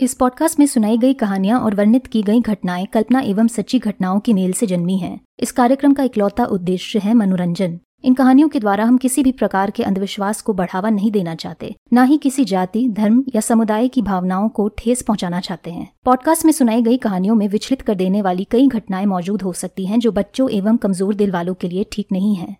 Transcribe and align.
इस 0.00 0.14
पॉडकास्ट 0.14 0.58
में 0.58 0.66
सुनाई 0.66 0.96
गई 0.98 1.14
कहानियाँ 1.14 1.60
और 1.60 1.74
वर्णित 1.74 2.06
की 2.06 2.22
गई 2.22 2.40
घटनाएँ 2.40 2.86
कल्पना 2.86 3.20
एवं 3.20 3.46
सच्ची 3.48 3.78
घटनाओं 3.78 4.18
की 4.20 4.32
मेल 4.32 4.52
से 4.52 4.66
जन्मी 4.66 4.96
हैं। 4.98 5.20
इस 5.38 5.52
कार्यक्रम 5.52 5.92
का 5.94 6.02
इकलौता 6.02 6.44
उद्देश्य 6.44 6.98
है 6.98 7.14
मनोरंजन। 7.14 7.78
इन 8.04 8.14
कहानियों 8.14 8.48
के 8.48 8.60
द्वारा 8.60 8.84
हम 8.84 8.98
किसी 8.98 9.22
भी 9.22 9.32
प्रकार 9.32 9.70
के 9.70 9.82
अंधविश्वास 9.82 10.42
को 10.42 10.52
बढ़ावा 10.52 10.90
नहीं 10.90 11.10
देना 11.10 11.34
चाहते, 11.34 11.74
न 11.92 12.04
ही 12.04 12.18
किसी 12.18 12.44
जाति, 12.44 12.88
धर्म 12.88 13.24
या 13.34 13.40
समुदाय 13.40 13.88
की 13.88 14.02
भावनाओं 14.02 14.48
को 14.48 14.68
ठेस 14.78 15.02
पहुंचाना 15.02 15.40
चाहते 15.40 15.70
हैं। 15.70 15.88
पॉडकास्ट 16.04 16.44
में 16.44 16.52
सुनाई 16.52 16.82
गई 16.82 16.96
कहानियों 16.96 17.34
में 17.34 17.48
विचलित 17.48 17.82
कर 17.82 17.94
देने 17.94 18.22
वाली 18.22 18.44
कई 18.44 18.66
घटनाएँ 18.66 19.06
मौजूद 19.06 19.42
हो 19.42 19.52
सकती 19.52 19.86
हैं 19.86 19.98
जो 19.98 20.12
बच्चों 20.12 20.50
एवं 20.50 20.76
कमज़ोर 20.76 21.14
दिल 21.14 21.30
वालों 21.30 21.54
के 21.54 21.68
लिए 21.68 21.86
ठीक 21.92 22.12
नहीं 22.12 22.34
है। 22.34 22.56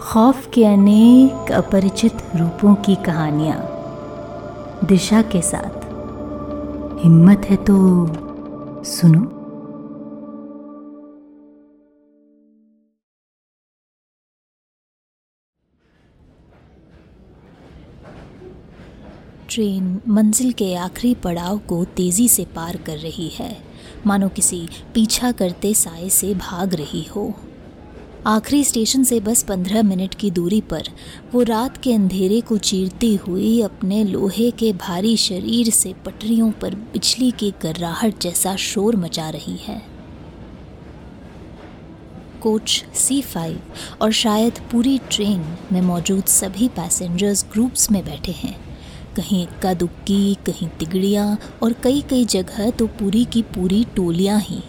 खौफ 0.00 0.50
के 0.54 0.64
अनेक 0.64 1.52
अपरिचित 1.52 2.22
रूपों 2.36 2.74
की 2.74 2.94
कहानियाँ। 2.94 3.71
दिशा 4.84 5.22
के 5.22 5.42
साथ। 5.42 5.84
हिम्मत 7.04 7.42
है 7.44 7.56
तो 7.56 7.74
सुनो। 8.84 9.20
ट्रेन 19.50 20.00
मंजिल 20.08 20.52
के 20.52 20.74
आखिरी 20.74 21.14
पड़ाव 21.14 21.58
को 21.58 21.84
तेज़ी 21.84 22.28
से 22.28 22.44
पार 22.44 22.76
कर 22.76 22.96
रही 22.96 23.28
है। 23.28 23.64
मानो 24.06 24.28
किसी 24.28 24.68
पीछा 24.94 25.32
करते 25.32 25.74
साय 25.74 26.08
से 26.08 26.34
भाग 26.34 26.74
रही 26.74 27.02
हो। 27.04 27.34
आखिरी 28.26 28.64
स्टेशन 28.64 29.04
से 29.04 29.18
बस 29.20 29.42
पंद्रह 29.42 29.82
मिनट 29.82 30.14
की 30.14 30.30
दूरी 30.30 30.60
पर 30.60 30.88
वो 31.32 31.42
रात 31.42 31.76
के 31.76 31.92
अंधेरे 31.92 32.40
को 32.40 32.58
चीरती 32.58 33.14
हुई 33.16 33.60
अपने 33.60 34.02
लोहे 34.04 34.50
के 34.50 34.72
भारी 34.72 35.16
शरीर 35.16 35.70
से 35.70 35.94
पटरियों 36.06 36.50
पर 36.52 36.74
बिजली 36.74 37.30
की 37.30 37.50
गर्राहट 37.62 38.20
जैसा 38.22 38.54
शोर 38.56 38.96
मचा 38.96 39.28
रही 39.30 39.56
है। 39.56 39.80
कोच 42.42 42.84
सी 42.94 43.20
फाइव 43.22 43.60
और 44.02 44.12
शायद 44.12 44.60
पूरी 44.72 44.98
ट्रेन 45.10 45.44
में 45.72 45.80
मौजूद 45.80 46.24
सभी 46.24 46.68
पैसेंजर्स 46.68 47.44
ग्रुप्स 47.52 47.90
में 47.90 48.04
बैठे 48.04 48.32
हैं। 48.32 48.56
कहीं 49.16 49.42
इक्का 49.42 49.74
दुक्की, 49.74 50.34
कहीं 50.46 50.68
तिगड़ियाँ 50.68 51.38
और 51.62 51.72
कई 51.72 52.04
कई 52.10 52.24
जगह 52.24 52.70
तो 52.70 52.86
पूरी 52.86 53.24
की 53.24 53.42
पूरी 53.54 53.84
टोलियाँ 53.96 54.40
ही। 54.40 54.62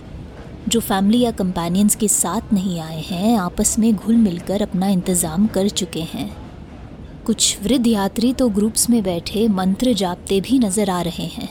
जो 0.70 0.80
फैमिली 0.80 1.20
या 1.20 1.32
कंपेनियंस 1.32 1.96
के 1.96 2.08
साथ 2.08 2.54
नहीं 2.54 2.80
आए 2.80 3.02
हैं, 3.02 3.38
आपस 3.38 3.78
में 3.80 3.96
घुल 3.96 4.16
मिलकर 4.16 4.62
अपना 4.62 4.88
इंतज़ाम 4.88 5.48
कर 5.48 5.70
चुके 5.70 6.02
हैं। 6.04 6.30
कुछ 7.26 7.58
वृद्ध 7.64 7.88
यात्री 7.88 8.32
तो 8.34 8.48
ग्रुप्स 8.50 8.90
में 8.90 9.02
बैठे 9.04 9.48
मंत्र 9.48 9.94
जापते 9.94 10.40
भी 10.42 10.60
नज़र 10.60 10.90
आ 10.90 11.02
रहे 11.02 11.26
हैं। 11.26 11.50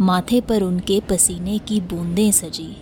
माथे 0.00 0.40
पर 0.40 0.62
उनके 0.62 1.00
पसीने 1.00 1.58
की 1.58 1.80
बूंदें 1.80 2.30
सजी। 2.32 2.76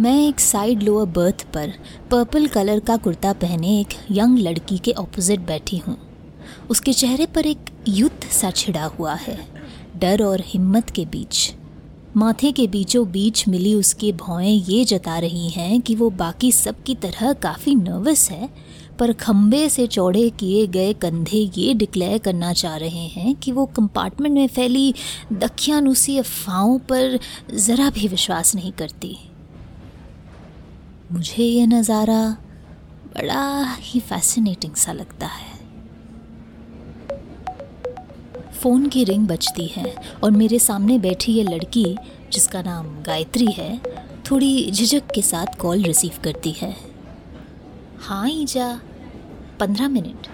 मैं 0.00 0.16
एक 0.28 0.40
साइड 0.40 0.82
लोअर 0.82 1.06
बर्थ 1.08 1.46
पर 1.54 1.72
पर्पल 2.10 2.46
कलर 2.46 2.80
का 2.80 2.96
कुर्ता 2.96 3.32
पहने 3.32 3.78
एक 3.80 3.94
यंग 4.10 4.38
लड़की 4.38 4.78
के 4.78 4.92
ऑपोजिट 4.92 5.40
बैठी 5.40 5.76
हूँ। 5.78 5.96
उसके 6.70 6.92
चेहरे 6.92 7.26
पर 7.26 7.46
एक 7.46 7.70
युद्ध 7.88 8.28
सा 8.30 8.50
छिड़ा 8.50 8.84
हुआ 8.88 9.14
है। 9.14 9.38
डर 9.96 10.22
और 10.24 10.42
हिम्मत 10.46 10.90
के 10.90 11.04
बीच। 11.04 11.52
माथे 12.16 12.50
के 12.52 12.66
बीचों 12.66 13.04
बीच 13.12 13.46
मिली 13.48 13.74
उसकी 13.74 14.12
भौएँ 14.12 14.52
ये 14.68 14.84
जता 14.84 15.18
रही 15.18 15.48
हैं 15.50 15.80
कि 15.80 15.94
वो 15.94 16.08
बाकी 16.10 16.50
सब 16.52 16.82
की 16.82 16.94
तरह 16.94 17.32
काफ़ी 17.32 17.74
नर्वस 17.74 18.30
है, 18.30 18.48
पर 18.98 19.12
खम्बे 19.12 19.68
से 19.68 19.86
चौड़े 19.86 20.28
किए 20.30 20.66
गए 20.66 20.92
कंधे 20.92 21.38
ये 21.56 21.74
डिक्लेयर 21.74 22.18
करना 22.18 22.52
चाह 22.52 22.76
रहे 22.76 23.06
हैं 23.08 23.34
कि 23.34 23.52
वो 23.52 23.66
कंपार्टमेंट 23.66 24.34
में 24.34 24.46
फैली 24.48 24.94
दखियानुसी 25.32 26.16
अफवाहों 26.18 26.78
पर 26.78 27.18
ज़रा 27.54 27.90
भी 27.90 28.08
विश्वास 28.08 28.54
नहीं 28.54 28.72
करती। 28.72 29.16
मुझे 31.12 31.42
ये 31.42 31.66
नज़ारा 31.66 32.22
बड़ा 33.16 33.74
ही 33.80 34.00
फैसिनेटिंग 34.00 34.74
सा 34.74 34.92
लगता 34.92 35.26
है। 35.26 35.55
फ़ोन 38.60 38.88
की 38.88 39.04
रिंग 39.04 39.26
बजती 39.28 39.66
है 39.66 39.96
और 40.24 40.30
मेरे 40.30 40.58
सामने 40.58 40.98
बैठी 40.98 41.32
ये 41.32 41.42
लड़की, 41.42 41.96
जिसका 42.32 42.62
नाम 42.62 43.02
गायत्री 43.02 43.46
है, 43.46 43.80
थोड़ी 44.30 44.70
झिझक 44.70 45.02
के 45.14 45.22
साथ 45.22 45.58
कॉल 45.58 45.82
रिसीव 45.82 46.12
करती 46.24 46.50
है। 46.50 46.76
हाँ 48.00 48.30
ईजा। 48.30 48.80
पंद्रह 49.60 49.88
मिनट। 49.88 50.26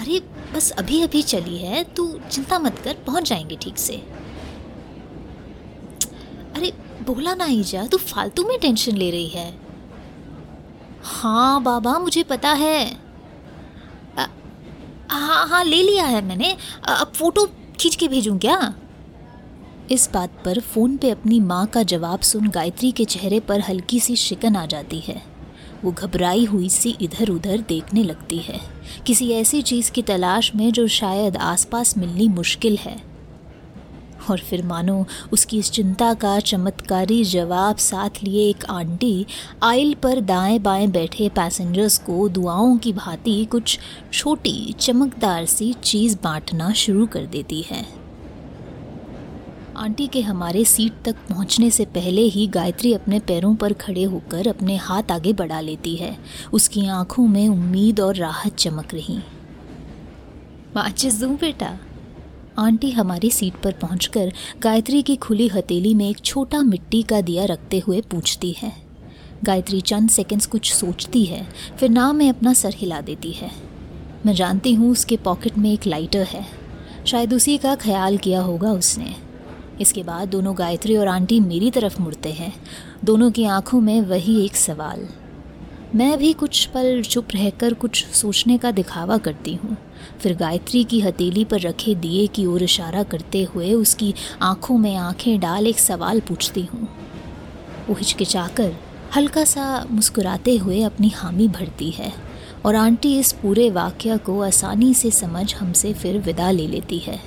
अरे, 0.00 0.22
बस 0.54 0.70
अभी 0.70 1.02
अभी 1.02 1.22
चली 1.22 1.58
है, 1.58 1.84
तू 1.84 2.20
चिंता 2.30 2.58
मत 2.58 2.78
कर, 2.78 2.94
पहुँच 2.94 3.28
जाएँगे 3.28 3.56
ठीक 3.56 3.78
से। 3.78 3.96
अरे, 6.56 6.72
बोला 7.06 7.34
ना, 7.34 7.46
ईजा, 7.46 7.86
तू 7.86 7.96
फालतू 7.96 8.44
में 8.44 8.58
टेंशन 8.58 8.96
ले 8.96 9.10
रही 9.10 9.28
है। 9.28 9.58
हाँ 11.02 11.62
बाबा, 11.62 11.98
मुझे 11.98 12.22
पता 12.22 12.52
है। 12.52 13.07
हाँ 15.10 15.48
हाँ 15.48 15.64
ले 15.64 15.82
लिया 15.82 16.04
है 16.04 16.22
मैंने। 16.22 16.56
अब 16.84 17.12
फ़ोटो 17.14 17.48
खींच 17.80 17.96
के 17.96 18.08
भेजूँ 18.08 18.38
क्या? 18.38 18.74
इस 19.90 20.10
बात 20.14 20.30
पर 20.44 20.60
फ़ोन 20.60 20.96
पे 20.96 21.10
अपनी 21.10 21.40
माँ 21.40 21.66
का 21.66 21.82
जवाब 21.82 22.20
सुन 22.20 22.48
गायत्री 22.48 22.92
के 22.92 23.04
चेहरे 23.04 23.40
पर 23.40 23.60
हल्की 23.60 24.00
सी 24.00 24.16
शिकन 24.16 24.56
आ 24.56 24.66
जाती 24.66 25.00
है। 25.00 25.22
वो 25.84 25.92
घबराई 25.92 26.44
हुई 26.44 26.68
सी 26.68 26.96
इधर 27.00 27.28
उधर 27.28 27.58
देखने 27.58 28.02
लगती 28.02 28.38
है। 28.38 28.60
किसी 29.06 29.30
ऐसी 29.30 29.62
चीज़ 29.62 29.90
की 29.90 30.02
तलाश 30.02 30.54
में 30.54 30.72
जो 30.72 30.88
शायद 30.88 31.36
आसपास 31.36 31.98
मिलनी 31.98 32.28
मुश्किल 32.28 32.76
है। 32.76 33.07
और 34.30 34.38
फिर 34.38 34.64
मानो 34.66 35.06
उसकी 35.32 35.58
इस 35.58 35.70
चिंता 35.70 36.14
का 36.14 36.40
चमत्कारी 36.40 37.24
जवाब 37.24 37.76
साथ 37.76 38.10
लिए 38.22 38.50
एक 38.50 38.64
आंटी, 38.64 39.26
आइल 39.62 39.94
पर 39.94 40.20
दाएँ 40.20 40.58
बाएँ 40.58 40.86
बैठे 40.86 41.28
पैसेंजर्स 41.28 41.98
को 41.98 42.28
दुआओं 42.28 42.76
की 42.76 42.92
भांति 42.92 43.44
कुछ 43.44 43.78
छोटी, 44.12 44.72
चमकदार 44.72 45.46
सी 45.46 45.72
चीज़ 45.72 46.16
बांटना 46.24 46.72
शुरू 46.72 47.06
कर 47.06 47.26
देती 47.26 47.62
है। 47.62 47.98
आंटी 49.76 50.06
के 50.06 50.20
हमारे 50.20 50.64
सीट 50.64 50.92
तक 51.04 51.16
पहुँचने 51.28 51.70
से 51.70 51.84
पहले 51.84 52.20
ही 52.20 52.46
गायत्री 52.46 52.94
अपने 52.94 53.18
पैरों 53.18 53.54
पर 53.54 53.72
खड़े 53.72 54.02
होकर 54.02 54.46
अपने 54.46 54.76
हाथ 54.76 55.02
आगे 55.10 55.32
बढ़ा 55.32 55.60
लेती 55.60 55.96
है। 55.96 56.18
उसकी 56.52 56.86
आँखों 56.86 57.26
में 57.26 57.48
उम्मीद 57.48 58.00
और 58.00 58.16
राहत 58.16 58.56
चमक 58.56 58.94
रही। 58.94 59.18
माचिस 60.76 61.20
दूँ 61.20 61.36
बेटा। 61.36 61.78
आंटी 62.58 62.90
हमारी 62.90 63.30
सीट 63.30 63.54
पर 63.54 63.72
पहुंचकर 63.72 64.32
गायत्री 64.62 65.02
की 65.02 65.16
खुली 65.16 65.48
हथेली 65.48 65.94
में 65.94 66.10
एक 66.10 66.18
छोटा 66.18 66.62
मिट्टी 66.62 67.02
का 67.02 67.20
दिया 67.20 67.44
रखते 67.44 67.78
हुए 67.78 68.00
पूछती 68.00 68.52
है। 68.52 68.72
गायत्री 69.44 69.80
चंद 69.80 70.10
सेकंड्स 70.10 70.46
कुछ 70.46 70.72
सोचती 70.72 71.24
है, 71.24 71.48
फिर 71.80 71.90
ना 71.90 72.12
में 72.12 72.28
अपना 72.28 72.52
सर 72.52 72.74
हिला 72.76 73.00
देती 73.00 73.32
है। 73.32 73.50
मैं 74.26 74.34
जानती 74.34 74.72
हूँ 74.74 74.90
उसके 74.90 75.16
पॉकेट 75.16 75.58
में 75.58 75.72
एक 75.72 75.86
लाइटर 75.86 76.22
है। 76.22 76.46
शायद 77.06 77.34
उसी 77.34 77.58
का 77.58 77.74
ख्याल 77.74 78.16
किया 78.16 78.40
होगा 78.40 78.72
उसने। 78.72 79.14
इसके 79.80 80.02
बाद 80.02 80.28
दोनों 80.28 80.58
गायत्री 80.58 80.96
और 80.96 81.08
आंटी 81.08 81.40
मेरी 81.40 81.70
तरफ़ 81.70 82.02
मुड़ते 82.02 82.32
हैं। 82.32 82.52
दोनों 83.04 83.30
की 83.30 83.44
आँखों 83.44 83.80
में 83.80 84.00
वही 84.00 84.44
एक 84.44 84.56
सवाल। 84.56 85.08
मैं 85.94 86.18
भी 86.18 86.32
कुछ 86.32 86.66
पल 86.66 87.02
चुप 87.02 87.28
रहकर 87.34 87.74
कुछ 87.74 88.06
सोचने 88.06 88.58
का 88.58 88.70
दिखावा 88.70 89.18
करती 89.18 89.54
हूँ। 89.54 89.76
फिर 90.20 90.36
गायत्री 90.36 90.84
की 90.84 91.00
हथेली 91.00 91.44
पर 91.44 91.60
रखे 91.60 91.94
दिए 91.94 92.26
की 92.26 92.46
ओर 92.46 92.62
इशारा 92.62 93.02
करते 93.02 93.42
हुए 93.42 93.72
उसकी 93.72 94.14
आँखों 94.42 94.78
में 94.78 94.94
आँखें 94.96 95.38
डाल 95.40 95.66
एक 95.66 95.78
सवाल 95.78 96.20
पूछती 96.20 96.62
हूँ। 96.62 96.88
वो 97.88 97.94
हिचकिचाकर 97.94 98.76
हल्का 99.16 99.44
सा 99.44 99.86
मुस्कुराते 99.90 100.56
हुए 100.56 100.82
अपनी 100.82 101.08
हामी 101.08 101.48
भरती 101.48 101.90
है 101.90 102.12
और 102.64 102.74
आंटी 102.74 103.18
इस 103.18 103.32
पूरे 103.32 103.70
वाक्य 103.70 104.16
को 104.16 104.40
आसानी 104.42 104.94
से 104.94 105.10
समझ 105.10 105.54
हमसे 105.54 105.92
फिर 105.94 106.18
विदा 106.18 106.50
ले 106.50 106.66
लेती 106.66 106.98
है। 106.98 107.20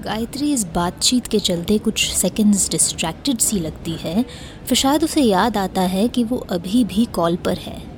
गायत्री 0.00 0.52
इस 0.52 0.64
बातचीत 0.64 1.26
के 1.26 1.38
चलते 1.38 1.78
कुछ 1.78 2.10
सेकंड्स 2.10 2.70
डिस्ट्रैक्टेड 2.70 3.38
सी 3.38 3.58
लगती 3.60 3.92
है, 3.92 4.22
फिर 4.66 4.76
शायद 4.76 5.04
उसे 5.04 5.22
याद 5.22 5.56
आता 5.56 5.82
है 5.82 6.06
कि 6.08 6.24
वो 6.24 6.36
अभी 6.50 6.84
भी 6.84 7.04
कॉल 7.04 7.36
पर 7.36 7.58
है। 7.58 7.93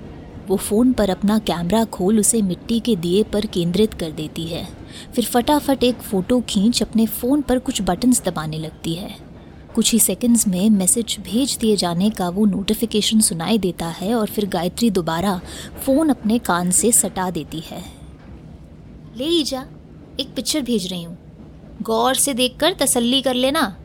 वो 0.49 0.57
फ़ोन 0.57 0.93
पर 0.93 1.11
अपना 1.11 1.39
कैमरा 1.39 1.85
खोल 1.85 2.21
उसे 2.21 2.41
मिट्टी 2.43 2.81
के 2.81 2.97
दिए 2.97 3.23
पर 3.23 3.47
केंद्रित 3.47 3.95
कर 3.95 4.11
देती 4.11 4.47
है। 4.47 4.67
फिर 5.15 5.25
फटाफट 5.25 5.85
एक 5.85 6.03
फ़ोटो 6.03 6.41
खींच 6.41 6.83
अपने 6.83 7.07
फ़ोन 7.07 7.43
पर 7.43 7.59
कुछ 7.59 7.83
बटन्स 7.83 8.23
दबाने 8.25 8.59
लगती 8.59 8.95
है। 8.95 9.15
कुछ 9.75 9.93
ही 9.93 9.99
सेकंड्स 9.99 10.47
में 10.49 10.71
मैसेज 10.71 11.17
भेज 11.21 11.57
दिए 11.57 11.77
जाने 11.77 12.11
का 12.11 12.29
वो 12.29 12.45
नोटिफिकेशन 12.47 13.21
सुनाई 13.21 13.59
देता 13.59 13.87
है 13.87 14.15
और 14.15 14.27
फिर 14.27 14.47
गायत्री 14.47 14.91
दोबारा 14.91 15.41
फ़ोन 15.85 16.09
अपने 16.09 16.39
कान 16.39 16.71
से 16.71 16.93
सटा 16.93 17.31
देती 17.31 17.61
है। 17.61 17.85
ले 19.17 19.29
लीजा 19.29 19.67
एक 20.21 20.35
पिक्चर 20.37 20.63
भेज 20.63 20.87
रही 20.87 21.03
हूँ। 21.03 21.19
गौर 21.83 22.15
से 22.15 22.35
देखकर 22.35 22.73
तसल्ली 22.73 23.21
कर 23.23 23.35
लेना। 23.35 23.77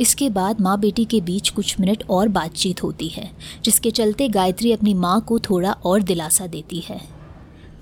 इसके 0.00 0.28
बाद 0.30 0.60
माँ 0.60 0.78
बेटी 0.80 1.04
के 1.04 1.20
बीच 1.20 1.48
कुछ 1.48 1.80
मिनट 1.80 2.02
और 2.10 2.28
बातचीत 2.28 2.82
होती 2.82 3.08
है, 3.08 3.30
जिसके 3.64 3.90
चलते 3.90 4.28
गायत्री 4.28 4.72
अपनी 4.72 4.94
माँ 4.94 5.20
को 5.20 5.38
थोड़ा 5.38 5.72
और 5.72 6.02
दिलासा 6.02 6.46
देती 6.46 6.80
है। 6.80 7.00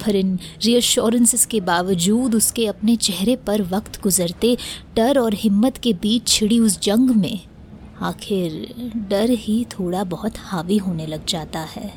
पर 0.07 0.17
इन 0.17 0.39
रियश्योरेंसेस 0.65 1.47
के 1.47 1.61
बावजूद 1.61 2.35
उसके 2.35 2.67
अपने 2.67 2.97
चेहरे 2.97 3.37
पर 3.37 3.63
वक्त 3.63 4.01
गुजरते 4.03 4.57
डर 4.97 5.19
और 5.19 5.35
हिम्मत 5.35 5.77
के 5.77 5.93
बीच 5.93 6.29
छिड़ी 6.29 6.61
उस 6.61 6.81
जंग 6.81 7.11
में, 7.11 7.41
आखिर 8.01 8.93
डर 9.11 9.31
ही 9.31 9.65
थोड़ा 9.65 10.05
बहुत 10.05 10.39
हावी 10.39 10.77
होने 10.77 11.07
लग 11.07 11.27
जाता 11.27 11.61
है। 11.61 11.93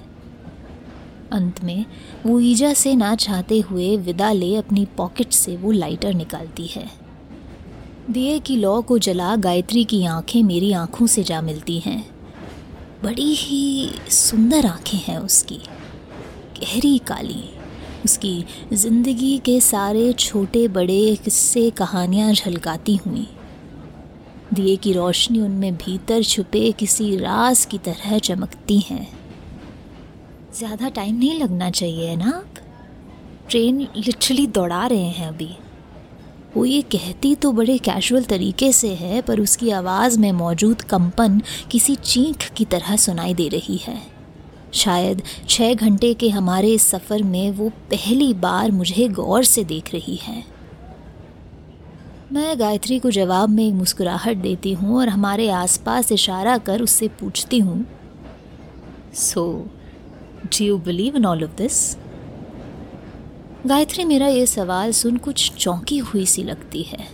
अंत 1.31 1.63
में, 1.63 1.85
वो 2.25 2.39
ईजा 2.39 2.73
से 2.73 2.95
ना 2.95 3.15
चाहते 3.15 3.59
हुए 3.59 3.95
विदा 3.97 4.31
ले 4.31 4.55
अपनी 4.55 4.85
पॉकेट 4.97 5.31
से 5.31 5.55
वो 5.57 5.71
लाइटर 5.71 6.13
निकालती 6.13 6.67
है। 6.67 7.02
दिए 8.11 8.39
की 8.39 8.55
लौ 8.57 8.81
को 8.81 8.97
जला 8.97 9.35
गायत्री 9.35 9.83
की 9.83 10.05
आँखें 10.05 10.43
मेरी 10.43 10.73
आँखों 10.73 11.07
से 11.07 11.23
जा 11.23 11.41
मिलती 11.41 11.79
हैं। 11.79 12.05
बड़ी 13.03 13.33
ही 13.35 13.91
सुंदर 14.09 14.65
आँखें 14.65 14.97
हैं 14.97 15.17
उसकी। 15.17 15.59
गहरी 16.59 16.97
काली। 16.97 17.43
उसकी 18.05 18.45
ज़िंदगी 18.73 19.37
के 19.37 19.59
सारे 19.59 20.13
छोटे 20.13 20.67
बड़े 20.67 21.15
किस्से 21.15 21.69
कहानियाँ 21.69 22.33
झलकाती 22.33 22.95
हुई। 22.95 23.27
दिए 24.53 24.75
की 24.75 24.93
रोशनी 24.93 25.39
उनमें 25.39 25.75
भीतर 25.75 26.23
छुपे 26.23 26.71
किसी 26.71 27.17
राज 27.17 27.65
की 27.65 27.77
तरह 27.77 28.19
चमकती 28.19 28.79
हैं। 28.79 29.07
ज़्यादा 30.55 30.89
टाइम 30.89 31.15
नहीं 31.15 31.39
लगना 31.39 31.69
चाहिए 31.69 32.15
ना 32.15 32.29
आप? 32.29 32.55
ट्रेन 33.49 33.87
लिटरली 33.97 34.47
दौड़ा 34.47 34.87
रहे 34.87 35.09
हैं 35.09 35.27
अभी। 35.27 35.55
वो 36.55 36.63
ये 36.65 36.81
कहती 36.91 37.33
तो 37.35 37.51
बड़े 37.51 37.77
कैजुअल 37.77 38.23
तरीके 38.23 38.71
से 38.71 38.93
है, 38.95 39.21
पर 39.21 39.39
उसकी 39.39 39.69
आवाज़ 39.71 40.19
में 40.19 40.31
मौजूद 40.31 40.81
कंपन 40.89 41.41
किसी 41.71 41.95
चीख 41.95 42.49
की 42.49 42.65
तरह 42.65 42.95
सुनाई 42.97 43.33
दे 43.33 43.47
रही 43.47 43.77
है। 43.77 44.01
शायद 44.73 45.21
छः 45.49 45.73
घंटे 45.73 46.13
के 46.13 46.29
हमारे 46.29 46.71
इस 46.73 46.87
सफ़र 46.87 47.23
में 47.23 47.51
वो 47.51 47.69
पहली 47.91 48.33
बार 48.39 48.71
मुझे 48.71 49.07
गौर 49.09 49.43
से 49.43 49.63
देख 49.63 49.93
रही 49.93 50.15
है। 50.15 50.43
मैं 52.33 52.59
गायत्री 52.59 52.99
को 52.99 53.11
जवाब 53.11 53.49
में 53.49 53.65
एक 53.67 53.73
मुस्कुराहट 53.73 54.37
देती 54.37 54.73
हूँ 54.73 54.97
और 54.97 55.09
हमारे 55.09 55.49
आसपास 55.51 56.11
इशारा 56.11 56.57
कर 56.59 56.81
उससे 56.81 57.07
पूछती 57.19 57.59
हूँ 57.59 57.85
so 59.15 59.43
do 60.45 60.65
you 60.65 60.77
believe 60.79 61.15
in 61.15 61.25
all 61.25 61.43
of 61.43 61.51
this 61.57 61.79
Gayatri, 63.67 64.03
मेरा 64.05 64.27
ये 64.27 64.45
सवाल 64.45 64.91
सुन 64.91 65.17
कुछ 65.17 65.51
चौंकी 65.53 65.97
हुई 65.97 66.25
सी 66.25 66.43
लगती 66.43 66.81
है। 66.83 67.07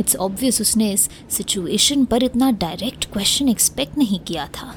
इट्स 0.00 0.16
ऑब्वियस 0.16 0.60
उसने 0.60 0.90
इस 0.92 1.08
सिचुएशन 1.30 2.04
पर 2.04 2.22
इतना 2.22 2.50
डायरेक्ट 2.52 3.04
क्वेश्चन 3.12 3.48
एक्सपेक्ट 3.48 3.98
नहीं 3.98 4.18
किया 4.20 4.46
था। 4.56 4.74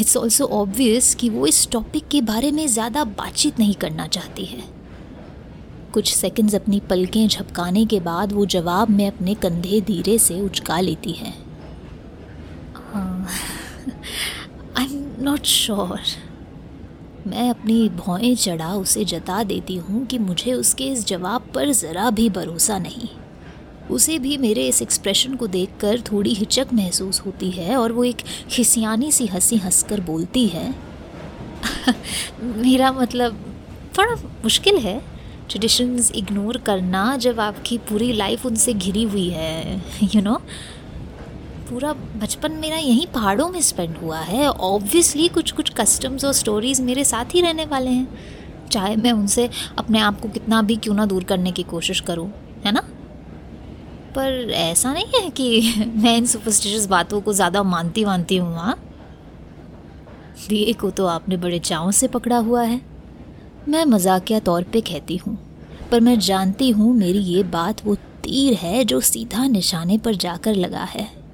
इट्स 0.00 0.16
ऑल्सो 0.16 0.46
ऑब्वियस 0.54 1.14
कि 1.14 1.28
वो 1.30 1.46
इस 1.46 1.68
टॉपिक 1.72 2.08
के 2.08 2.20
बारे 2.22 2.50
में 2.52 2.66
ज़्यादा 2.66 3.04
बातचीत 3.04 3.58
नहीं 3.58 3.74
करना 3.76 4.06
चाहती 4.08 4.44
है। 4.44 4.62
कुछ 5.94 6.14
सेकंड्स 6.14 6.54
अपनी 6.54 6.80
पलकें 6.90 7.26
झपकाने 7.28 7.86
के 7.86 8.00
बाद 8.02 8.32
वो 8.32 8.46
जवाब 8.48 8.90
में 8.90 9.06
अपने 9.06 9.34
कंधे 9.36 9.80
धीरे 9.86 10.18
से 10.18 10.40
उचका 10.40 10.80
लेती 10.80 11.12
है। 11.12 11.34
आई 14.76 14.84
एम 14.84 15.06
नॉट 15.20 15.44
श्योर 15.46 16.00
मैं 17.26 17.50
अपनी 17.50 17.88
भौएँ 17.88 18.34
चढ़ा 18.34 18.74
उसे 18.74 19.04
जता 19.04 19.42
देती 19.42 19.76
हूँ 19.76 20.06
कि 20.06 20.18
मुझे 20.18 20.52
उसके 20.52 20.84
इस 20.84 21.06
जवाब 21.06 21.42
पर 21.54 21.72
ज़रा 21.72 22.10
भी 22.10 22.30
भरोसा 22.30 22.78
नहीं 22.78 23.08
उसे 23.90 24.18
भी 24.18 24.36
मेरे 24.36 24.68
इस 24.68 24.82
एक्सप्रेशन 24.82 25.34
को 25.34 25.46
देखकर 25.46 26.00
थोड़ी 26.00 26.34
हिचक 26.34 26.66
महसूस 26.74 27.20
होती 27.20 27.50
है 27.50 27.76
और 27.76 27.92
वो 27.92 28.04
एक 28.04 28.16
खिसियानी 28.50 29.12
सी 29.12 29.26
हँसी 29.26 29.56
हंसकर 29.56 30.00
बोलती 30.00 30.46
है, 30.46 30.74
मेरा 32.42 32.92
मतलब 32.92 33.54
थोड़ा 33.98 34.14
मुश्किल 34.14 34.76
है 34.76 34.98
ट्रेडिशंस 35.50 36.12
इग्नोर 36.12 36.56
करना 36.56 37.16
जब 37.16 37.40
आपकी 37.40 37.78
पूरी 37.78 38.12
लाइफ 38.12 38.46
उनसे 38.46 38.72
घिरी 38.74 39.02
हुई 39.02 39.28
है 39.28 39.76
यू 40.02 40.08
you 40.08 40.22
नो 40.22 40.30
know? 40.30 40.42
पूरा 41.70 41.92
बचपन 41.92 42.52
मेरा 42.52 42.76
यहीं 42.76 43.06
पहाड़ों 43.06 43.48
में 43.48 43.60
स्पेंड 43.60 43.96
हुआ 43.96 44.18
है। 44.18 44.48
ऑब्वियसली 44.48 45.28
कुछ 45.28 45.50
कुछ 45.52 45.70
कस्टम्स 45.70 46.24
और 46.24 46.32
स्टोरीज़ 46.32 46.82
मेरे 46.82 47.04
साथ 47.04 47.34
ही 47.34 47.40
रहने 47.40 47.64
वाले 47.64 47.90
हैं। 47.90 48.68
चाहे 48.72 48.94
मैं 48.96 49.12
उनसे 49.12 49.48
अपने 49.78 49.98
आप 49.98 50.20
को 50.20 50.28
कितना 50.28 50.60
भी 50.62 50.76
क्यों 50.76 50.94
ना 50.94 51.06
दूर 51.06 51.24
करने 51.24 51.52
की 51.52 51.62
कोशिश 51.62 52.00
करूँ, 52.00 52.28
है 52.64 52.72
ना? 52.72 52.80
पर 54.16 54.50
ऐसा 54.50 54.92
नहीं 54.92 55.22
है 55.22 55.30
कि 55.30 55.84
मैं 55.96 56.16
इन 56.16 56.26
सुपरस्टिशियस 56.26 56.86
बातों 56.86 57.20
को 57.20 57.32
ज़्यादा 57.32 57.62
मानती 57.62 58.04
मानती 58.04 58.36
हूँ 58.36 58.54
हाँ। 58.54 58.76
दिए 60.48 60.72
को 60.72 60.90
तो 60.90 61.06
आपने 61.06 61.36
बड़े 61.36 61.58
चाव 61.58 61.90
से 61.90 62.08
पकड़ा 62.08 62.38
हुआ 62.38 62.62
है। 62.62 62.80
मैं 63.68 63.84
मजाकिया 63.84 64.40
तौर 64.40 64.62
पे 64.62 64.80
कहती 64.82 65.16
हूँ, 65.16 65.38
पर 65.90 66.00
मैं 66.00 66.18
जानती 66.20 66.70
हूँ 66.70 66.94
मेरी 66.94 67.18
ये 67.18 67.42
बात 67.42 67.84
वो 67.84 67.94
तीर 67.94 68.54
है 68.54 68.84
जो 68.84 69.00
सीधा 69.02 69.46
निशाने 69.46 69.98
पर 69.98 70.14
जाकर 70.16 70.54
लगा 70.54 70.84
है। 70.84 71.25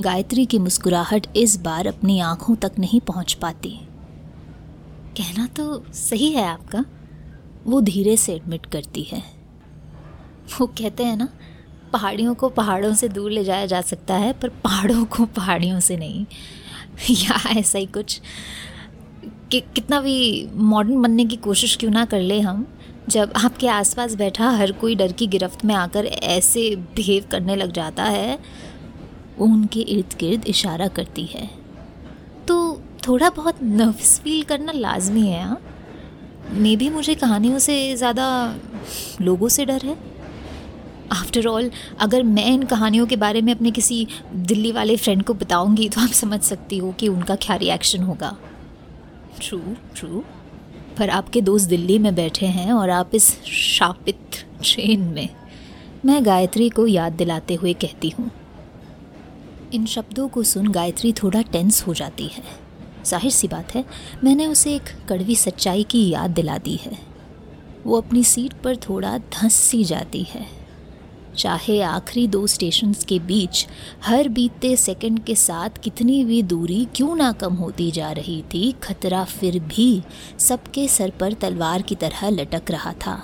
गायत्री 0.00 0.46
की 0.46 0.58
मुस्कुराहट 0.58 1.26
इस 1.36 1.60
बार 1.60 1.86
अपनी 1.86 2.20
आँखों 2.20 2.56
तक 2.56 2.72
नहीं 2.78 3.00
पहुँच 3.00 3.32
पाती। 3.32 3.70
कहना 5.16 5.46
तो 5.46 5.84
सही 5.92 6.30
है 6.30 6.46
आपका, 6.46 6.84
वो 7.64 7.80
धीरे 7.80 8.16
से 8.16 8.34
एडमिट 8.34 8.66
करती 8.66 9.02
है। 9.02 9.22
वो 10.60 10.66
कहते 10.66 11.04
हैं 11.04 11.16
ना, 11.16 11.28
पहाड़ियों 11.92 12.34
को 12.34 12.48
पहाड़ों 12.48 12.94
से 12.94 13.08
दूर 13.08 13.30
ले 13.30 13.44
जाया 13.44 13.66
जा 13.66 13.80
सकता 13.80 14.14
है, 14.14 14.32
पर 14.32 14.48
पहाड़ों 14.48 15.04
को 15.04 15.26
पहाड़ियों 15.26 15.80
से 15.80 15.96
नहीं। 15.96 16.26
या 17.10 17.50
ऐसा 17.50 17.78
ही 17.78 17.86
कुछ। 17.86 18.20
कि 19.50 19.60
कितना 19.60 20.00
भी 20.00 20.48
मॉडर्न 20.54 21.02
बनने 21.02 21.24
की 21.24 21.36
कोशिश 21.36 21.76
क्यों 21.76 21.90
ना 21.90 22.04
कर 22.04 22.20
ले 22.20 22.40
हम, 22.40 22.74
जब 23.08 23.32
आपके 23.36 23.68
आसपास 23.68 24.14
बैठा 24.14 24.50
हर 24.50 24.72
कोई 24.72 24.94
डर 24.94 25.12
की 25.12 25.26
गिरफ्त 25.26 25.64
में 25.64 25.74
आकर 25.74 26.04
ऐसे 26.04 26.76
बिहेव 26.76 27.24
करने 27.30 27.56
लग 27.56 27.72
जाता 27.72 28.04
है 28.04 28.38
वो 29.38 29.46
उनके 29.46 29.80
इर्द 29.80 30.16
गिर्द 30.20 30.46
इशारा 30.48 30.88
करती 30.90 31.24
है। 31.26 31.48
तो 32.48 32.56
थोड़ा 33.08 33.30
बहुत 33.30 33.62
नर्वस 33.62 34.18
फील 34.20 34.42
करना 34.44 34.72
लाजमी 34.74 35.26
है 35.26 35.42
हाँ। 35.42 35.60
मे 36.52 36.74
भी 36.76 36.88
मुझे 36.90 37.14
कहानियों 37.14 37.58
से 37.58 37.96
ज़्यादा 37.96 38.26
लोगों 39.20 39.48
से 39.48 39.64
डर 39.64 39.84
है। 39.84 39.96
आफ्टर 41.12 41.46
ऑल 41.46 41.70
अगर 42.00 42.22
मैं 42.24 42.46
इन 42.46 42.62
कहानियों 42.64 43.06
के 43.06 43.16
बारे 43.16 43.40
में 43.42 43.52
अपने 43.54 43.70
किसी 43.70 44.06
दिल्ली 44.34 44.72
वाले 44.72 44.96
फ्रेंड 44.96 45.22
को 45.22 45.34
बताऊँगी 45.34 45.88
तो 45.88 46.00
आप 46.00 46.10
समझ 46.14 46.40
सकती 46.42 46.78
हो 46.78 46.92
कि 46.92 47.08
उनका 47.08 47.36
क्या 47.36 47.56
रिएक्शन 47.56 48.02
होगा। 48.02 48.36
ट्रू 49.40 49.58
ट्रू 49.96 50.22
पर 50.98 51.10
आपके 51.10 51.40
दोस्त 51.40 51.68
दिल्ली 51.68 51.98
में 51.98 52.14
बैठे 52.14 52.46
हैं 52.48 52.72
और 52.72 52.90
आप 52.90 53.14
इस 53.14 53.30
शापित 53.44 54.44
ट्रेन 54.62 55.00
में, 55.06 55.28
मैं 56.04 56.24
गायत्री 56.26 56.68
को 56.68 56.86
याद 56.86 57.12
दिलाते 57.12 57.54
हुए 57.54 57.72
कहती 57.74 58.08
हूँ। 58.08 58.30
इन 59.74 59.86
शब्दों 59.86 60.28
को 60.28 60.42
सुन 60.42 60.68
गायत्री 60.68 61.12
थोड़ा 61.12 61.42
टेंस 61.42 61.82
हो 61.86 61.94
जाती 61.94 62.26
है। 62.26 62.42
ज़ाहिर 63.06 63.30
सी 63.30 63.48
बात 63.48 63.74
है, 63.74 63.84
मैंने 64.24 64.46
उसे 64.46 64.74
एक 64.74 64.88
कड़वी 65.08 65.36
सच्चाई 65.36 65.82
की 65.82 66.08
याद 66.08 66.30
दिला 66.30 66.58
दी 66.58 66.76
है। 66.76 66.98
वो 67.86 68.00
अपनी 68.00 68.24
सीट 68.24 68.52
पर 68.54 68.76
थोड़ा 68.78 69.16
धंस 69.18 69.54
सी 69.54 69.84
जाती 69.84 70.22
है। 70.22 70.46
चाहे 71.36 71.80
आखिरी 71.80 72.26
दो 72.28 72.46
स्टेशंस 72.46 73.04
के 73.04 73.18
बीच 73.18 73.66
हर 74.04 74.28
बीतते 74.28 74.74
सेकंड 74.76 75.22
के 75.24 75.34
साथ 75.34 75.78
कितनी 75.84 76.24
भी 76.24 76.42
दूरी 76.42 76.86
क्यों 76.96 77.16
ना 77.16 77.30
कम 77.32 77.54
होती 77.54 77.90
जा 77.90 78.10
रही 78.12 78.42
थी, 78.54 78.72
खतरा 78.82 79.24
फिर 79.24 79.58
भी 79.58 80.02
सबके 80.38 80.88
सर 80.88 81.10
पर 81.10 81.32
तलवार 81.32 81.82
की 81.82 81.94
तरह 81.94 82.28
लटक 82.30 82.70
रहा 82.70 82.92
था। 83.06 83.22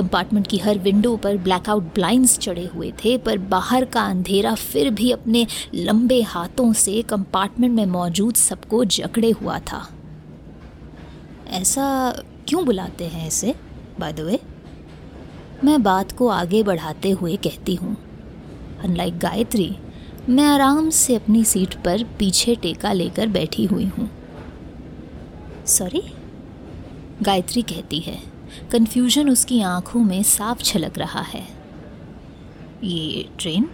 कंपार्टमेंट 0.00 0.46
की 0.46 0.58
हर 0.58 0.78
विंडो 0.78 1.16
पर 1.16 1.36
ब्लैकआउट 1.38 1.94
ब्लाइंड्स 1.94 2.38
चढ़े 2.38 2.66
हुए 2.66 2.92
थे, 3.04 3.16
पर 3.18 3.38
बाहर 3.38 3.84
का 3.84 4.04
अंधेरा 4.06 4.54
फिर 4.54 4.90
भी 4.90 5.10
अपने 5.12 5.46
लंबे 5.74 6.20
हाथों 6.22 6.72
से 6.72 7.00
कंपार्टमेंट 7.02 7.74
में 7.74 7.86
मौजूद 7.88 8.34
सबको 8.34 8.84
जकड़े 8.86 9.30
हुआ 9.30 9.58
था। 9.62 9.86
ऐसा 11.50 11.84
क्यों 12.48 12.64
बुलाते 12.64 13.06
हैं 13.06 13.26
इसे 13.26 13.54
बाय 14.00 14.12
द 14.12 14.20
वे 14.20 14.38
मैं 15.64 15.82
बात 15.82 16.12
को 16.12 16.28
आगे 16.28 16.62
बढ़ाते 16.62 17.10
हुए 17.10 17.36
कहती 17.36 17.74
हूँ। 17.74 17.96
अनलाइक 18.84 19.18
गायत्री, 19.18 19.76
मैं 20.28 20.44
आराम 20.44 20.90
से 20.90 21.14
अपनी 21.14 21.44
सीट 21.44 21.74
पर 21.74 22.04
पीछे 22.18 22.54
टेका 22.54 22.92
लेकर 22.92 23.26
बैठी 23.28 23.64
हुई 23.64 23.84
हूँ। 23.88 24.08
सॉरी 25.68 26.02
गायत्री 27.22 27.62
कहती 27.62 27.98
है। 27.98 28.29
कन्फ्यूज़न 28.72 29.30
उसकी 29.30 29.60
आँखों 29.62 30.00
में 30.00 30.22
साफ़ 30.22 30.62
छलक 30.62 30.98
रहा 30.98 31.20
है। 31.22 31.46
ये 32.84 33.28
ट्रेन? 33.38 33.68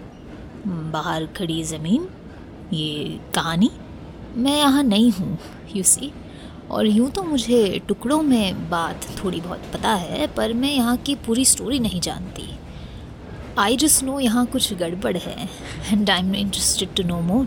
बाहर 0.92 1.26
खड़ी 1.36 1.62
ज़मीन? 1.64 2.08
ये 2.72 3.18
कहानी? 3.34 3.70
मैं 4.36 4.58
यहाँ 4.58 4.82
नहीं 4.82 5.10
हूँ 5.12 5.38
यू 5.76 5.82
सी 5.84 6.12
और 6.70 6.86
यूँ 6.86 7.10
तो 7.10 7.22
मुझे 7.22 7.82
टुकड़ों 7.88 8.20
में 8.22 8.68
बात 8.70 9.06
थोड़ी 9.18 9.40
बहुत 9.40 9.70
पता 9.74 9.92
है, 9.94 10.26
पर 10.26 10.52
मैं 10.52 10.72
यहाँ 10.74 10.96
की 10.96 11.14
पूरी 11.16 11.44
स्टोरी 11.44 11.78
नहीं 11.78 12.00
जानती। 12.00 12.48
आई 13.58 13.76
जस्ट 13.76 14.02
नो 14.04 14.18
यहाँ 14.20 14.46
कुछ 14.46 14.72
गड़बड़ 14.74 15.16
है 15.16 15.48
and 15.92 16.10
I 16.10 16.18
am 16.18 16.34
interested 16.34 16.94
to 16.96 17.02
know 17.02 17.20
more 17.20 17.46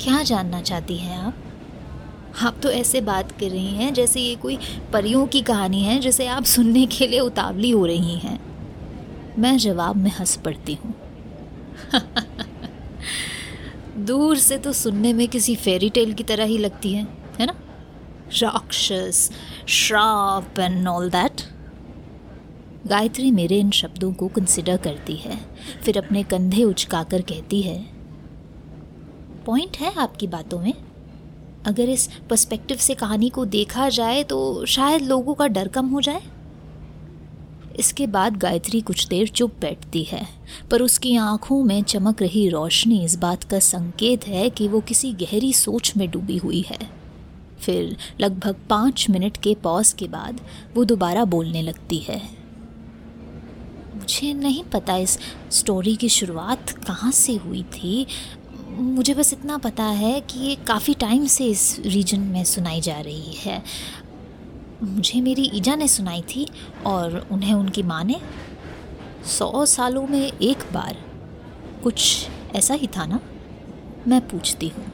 क्या 0.00 0.22
जानना 0.22 0.60
चाहती 0.62 0.96
हैं 0.96 1.18
आप? 1.18 1.34
आप 2.42 2.56
तो 2.62 2.70
ऐसे 2.70 3.00
बात 3.00 3.32
कर 3.32 3.48
रही 3.50 3.66
हैं, 3.66 3.94
जैसे 3.94 4.20
ये 4.20 4.34
कोई 4.34 4.58
परियों 4.92 5.26
की 5.26 5.40
कहानी 5.40 5.82
है, 5.82 5.98
जिसे 5.98 6.26
आप 6.26 6.44
सुनने 6.44 6.86
के 6.86 7.06
लिए 7.06 7.20
उतावली 7.20 7.70
हो 7.70 7.86
रही 7.86 8.18
हैं। 8.18 8.40
मैं 9.38 9.58
जवाब 9.58 9.96
में 9.96 10.10
हंस 10.10 10.36
पड़ती 10.36 10.74
हूँ। 10.74 10.94
दूर 13.98 14.36
से 14.36 14.58
तो 14.58 14.72
सुनने 14.72 15.12
में 15.12 15.28
किसी 15.28 15.56
फेरी 15.56 15.90
टेल 15.90 16.12
की 16.12 16.24
तरह 16.24 16.44
ही 16.44 16.58
लगती 16.58 16.92
है 16.92 17.06
है 17.40 17.46
ना? 17.46 17.54
राक्षस, 18.32 19.30
श्राप 19.68 20.58
एंड 20.58 20.88
ऑल 20.88 21.10
दैट 21.10 21.42
गायत्री 22.86 23.30
मेरे 23.30 23.58
इन 23.58 23.70
शब्दों 23.70 24.12
को 24.12 24.28
कंसिडर 24.28 24.76
करती 24.76 25.16
है, 25.16 25.40
फिर 25.82 25.98
अपने 25.98 26.22
कंधे 26.22 26.64
उचकाकर 26.64 27.22
कहती 27.22 27.62
है 27.62 27.86
पॉइंट 29.46 29.76
है 29.76 29.94
आपकी 29.94 30.26
बातों 30.26 30.60
में? 30.60 30.85
अगर 31.66 31.88
इस 31.88 32.08
पर्सपेक्टिव 32.30 32.76
से 32.76 32.94
कहानी 32.94 33.28
को 33.28 33.44
देखा 33.44 33.88
जाए 33.88 34.22
तो 34.22 34.64
शायद 34.66 35.02
लोगों 35.02 35.34
का 35.34 35.46
डर 35.48 35.68
कम 35.68 35.88
हो 35.88 36.00
जाए। 36.00 36.22
इसके 37.78 38.06
बाद 38.06 38.36
गायत्री 38.36 38.80
कुछ 38.80 39.06
देर 39.06 39.28
चुप 39.28 39.54
बैठती 39.60 40.02
है, 40.04 40.26
पर 40.70 40.82
उसकी 40.82 41.16
आँखों 41.16 41.62
में 41.64 41.82
चमक 41.82 42.22
रही 42.22 42.48
रोशनी 42.48 43.02
इस 43.04 43.16
बात 43.16 43.44
का 43.44 43.58
संकेत 43.58 44.26
है 44.28 44.48
कि 44.50 44.68
वो 44.68 44.80
किसी 44.80 45.12
गहरी 45.14 45.52
सोच 45.52 45.92
में 45.96 46.10
डूबी 46.10 46.36
हुई 46.36 46.60
है। 46.60 46.78
फिर 47.60 47.96
लगभग 48.20 48.56
पाँच 48.70 49.06
मिनट 49.10 49.36
के 49.36 49.54
पॉज 49.54 49.92
के 49.92 50.08
बाद 50.08 50.40
वो 50.74 50.84
दोबारा 50.84 51.24
बोलने 51.26 51.62
लगती 51.62 51.98
है। 51.98 52.20
मुझे 53.96 54.32
नहीं 54.34 54.62
पता 54.64 54.96
इस 54.96 55.18
स्टोरी 55.50 55.94
की 55.96 56.08
शुरुआत 56.08 56.70
कहाँ 56.86 57.10
से 57.12 57.34
हुई 57.36 57.62
थी 57.72 58.06
मुझे 58.76 59.14
बस 59.14 59.32
इतना 59.32 59.58
पता 59.58 59.84
है 59.84 60.20
कि 60.20 60.38
ये 60.40 60.54
काफ़ी 60.54 60.94
टाइम 60.94 61.26
से 61.26 61.44
इस 61.44 61.80
रीजन 61.86 62.20
में 62.20 62.44
सुनाई 62.44 62.80
जा 62.80 63.00
रही 63.00 63.32
है। 63.32 63.62
मुझे 64.82 65.20
मेरी 65.20 65.50
ईजा 65.54 65.76
ने 65.76 65.88
सुनाई 65.88 66.22
थी 66.22 66.46
और 66.86 67.28
उन्हें 67.32 67.54
उनकी 67.54 67.82
माँ 67.82 68.04
ने 68.04 68.20
सौ 69.38 69.66
सालों 69.66 70.06
में 70.06 70.32
एक 70.32 70.58
बार 70.72 70.96
कुछ 71.82 72.28
ऐसा 72.54 72.74
ही 72.74 72.86
था 72.86 73.06
ना? 73.06 73.20
मैं 74.08 74.20
पूछती 74.28 74.68
हूँ। 74.68 74.92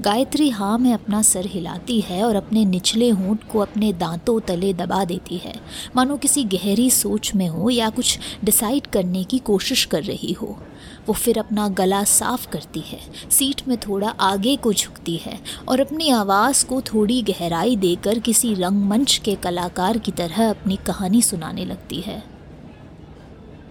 गायत्री 0.00 0.50
हाँ 0.50 0.78
में 0.78 0.92
अपना 0.94 1.22
सर 1.22 1.46
हिलाती 1.46 2.00
है 2.00 2.24
और 2.24 2.36
अपने 2.36 2.64
निचले 2.64 3.10
होंठ 3.10 3.38
को 3.52 3.58
अपने 3.58 3.92
दांतों 3.92 4.40
तले 4.40 4.72
दबा 4.72 5.04
देती 5.04 5.36
है। 5.36 5.54
मानो 5.96 6.16
किसी 6.16 6.44
गहरी 6.44 6.90
सोच 6.90 7.34
में 7.34 7.48
हो 7.48 7.70
या 7.70 7.90
कुछ 7.90 8.18
डिसाइड 8.44 8.86
करने 8.86 9.24
की 9.24 9.38
कोशिश 9.38 9.84
कर 9.84 10.02
रही 10.02 10.32
हो। 10.32 10.58
वो 11.06 11.14
फिर 11.14 11.38
अपना 11.38 11.68
गला 11.68 12.02
साफ़ 12.04 12.48
करती 12.50 12.80
है। 12.80 12.98
सीट 13.30 13.62
में 13.68 13.76
थोड़ा 13.78 14.08
आगे 14.20 14.56
को 14.56 14.72
झुकती 14.72 15.16
है 15.16 15.38
और 15.68 15.80
अपनी 15.80 16.10
आवाज़ 16.10 16.64
को 16.66 16.80
थोड़ी 16.84 17.20
गहराई 17.22 17.76
देकर 17.76 18.18
किसी 18.18 18.54
रंगमंच 18.54 19.16
के 19.24 19.34
कलाकार 19.36 19.98
की 19.98 20.12
तरह 20.12 20.48
अपनी 20.50 20.76
कहानी 20.86 21.22
सुनाने 21.22 21.64
लगती 21.64 22.00
है। 22.00 22.22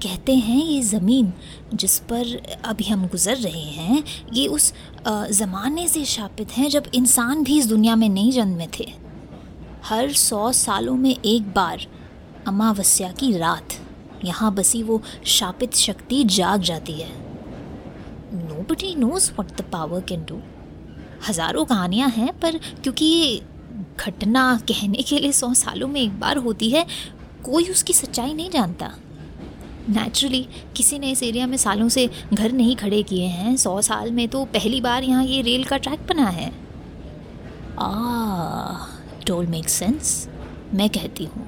कहते 0.03 0.36
हैं, 0.36 0.63
ये 0.63 0.81
ज़मीन 0.81 1.31
जिस 1.74 1.98
पर 2.01 2.41
अभी 2.65 2.83
हम 2.83 3.07
गुज़र 3.07 3.36
रहे 3.36 3.62
हैं, 3.62 4.03
ये 4.33 4.48
उस 4.48 4.74
ज़माने 5.07 5.88
से 5.88 6.03
शापित 6.05 6.51
हैं 6.51 6.69
जब 6.69 6.88
इंसान 6.93 7.43
भी 7.43 7.57
इस 7.59 7.67
दुनिया 7.67 7.95
में 7.95 8.07
नहीं 8.09 8.31
जन्मे 8.31 8.67
थे। 8.79 8.88
हर 9.86 10.12
सौ 10.13 10.51
सालों 10.51 10.95
में 10.95 11.15
एक 11.15 11.51
बार 11.53 11.86
अमावस्या 12.48 13.12
की 13.12 13.31
रात 13.38 13.74
यहाँ 14.25 14.53
बसी 14.55 14.81
वो 14.83 15.01
शापित 15.27 15.73
शक्ति 15.75 16.23
जाग 16.25 16.61
जाती 16.61 16.93
है। 16.93 17.09
Nobody 18.69 18.93
knows 18.95 19.31
what 19.39 19.51
the 19.57 19.65
power 19.71 20.01
can 20.01 20.25
do 20.25 20.39
हज़ारों 21.27 21.65
कहानियाँ 21.65 22.09
हैं, 22.09 22.31
पर 22.39 22.57
क्योंकि 22.57 23.05
ये 23.05 23.41
घटना 23.99 24.59
कहने 24.67 25.03
के 25.03 25.19
लिए 25.19 25.31
सौ 25.31 25.53
सालों 25.55 25.88
में 25.88 26.01
एक 26.01 26.19
बार 26.19 26.38
होती 26.38 26.69
है, 26.69 26.85
कोई 27.43 27.65
उसकी 27.65 27.93
सच्चाई 27.93 28.33
नहीं 28.33 28.49
जानता। 28.49 28.91
नेचुरली 29.89 30.47
किसी 30.77 30.99
ने 30.99 31.11
इस 31.11 31.23
एरिया 31.23 31.47
में 31.47 31.57
सालों 31.57 31.88
से 31.89 32.09
घर 32.33 32.51
नहीं 32.51 32.75
खड़े 32.75 33.01
किए 33.03 33.25
हैं। 33.27 33.55
सौ 33.57 33.81
साल 33.81 34.11
में 34.11 34.27
तो 34.27 34.43
पहली 34.53 34.81
बार 34.81 35.03
यहाँ 35.03 35.23
ये 35.25 35.41
रेल 35.41 35.63
का 35.63 35.77
ट्रैक 35.77 36.05
बना 36.09 36.27
है। 36.29 36.51
आ 37.79 38.85
टोल 39.27 39.47
मेक 39.47 39.69
सेंस 39.69 40.27
मैं 40.73 40.89
कहती 40.89 41.25
हूँ। 41.25 41.45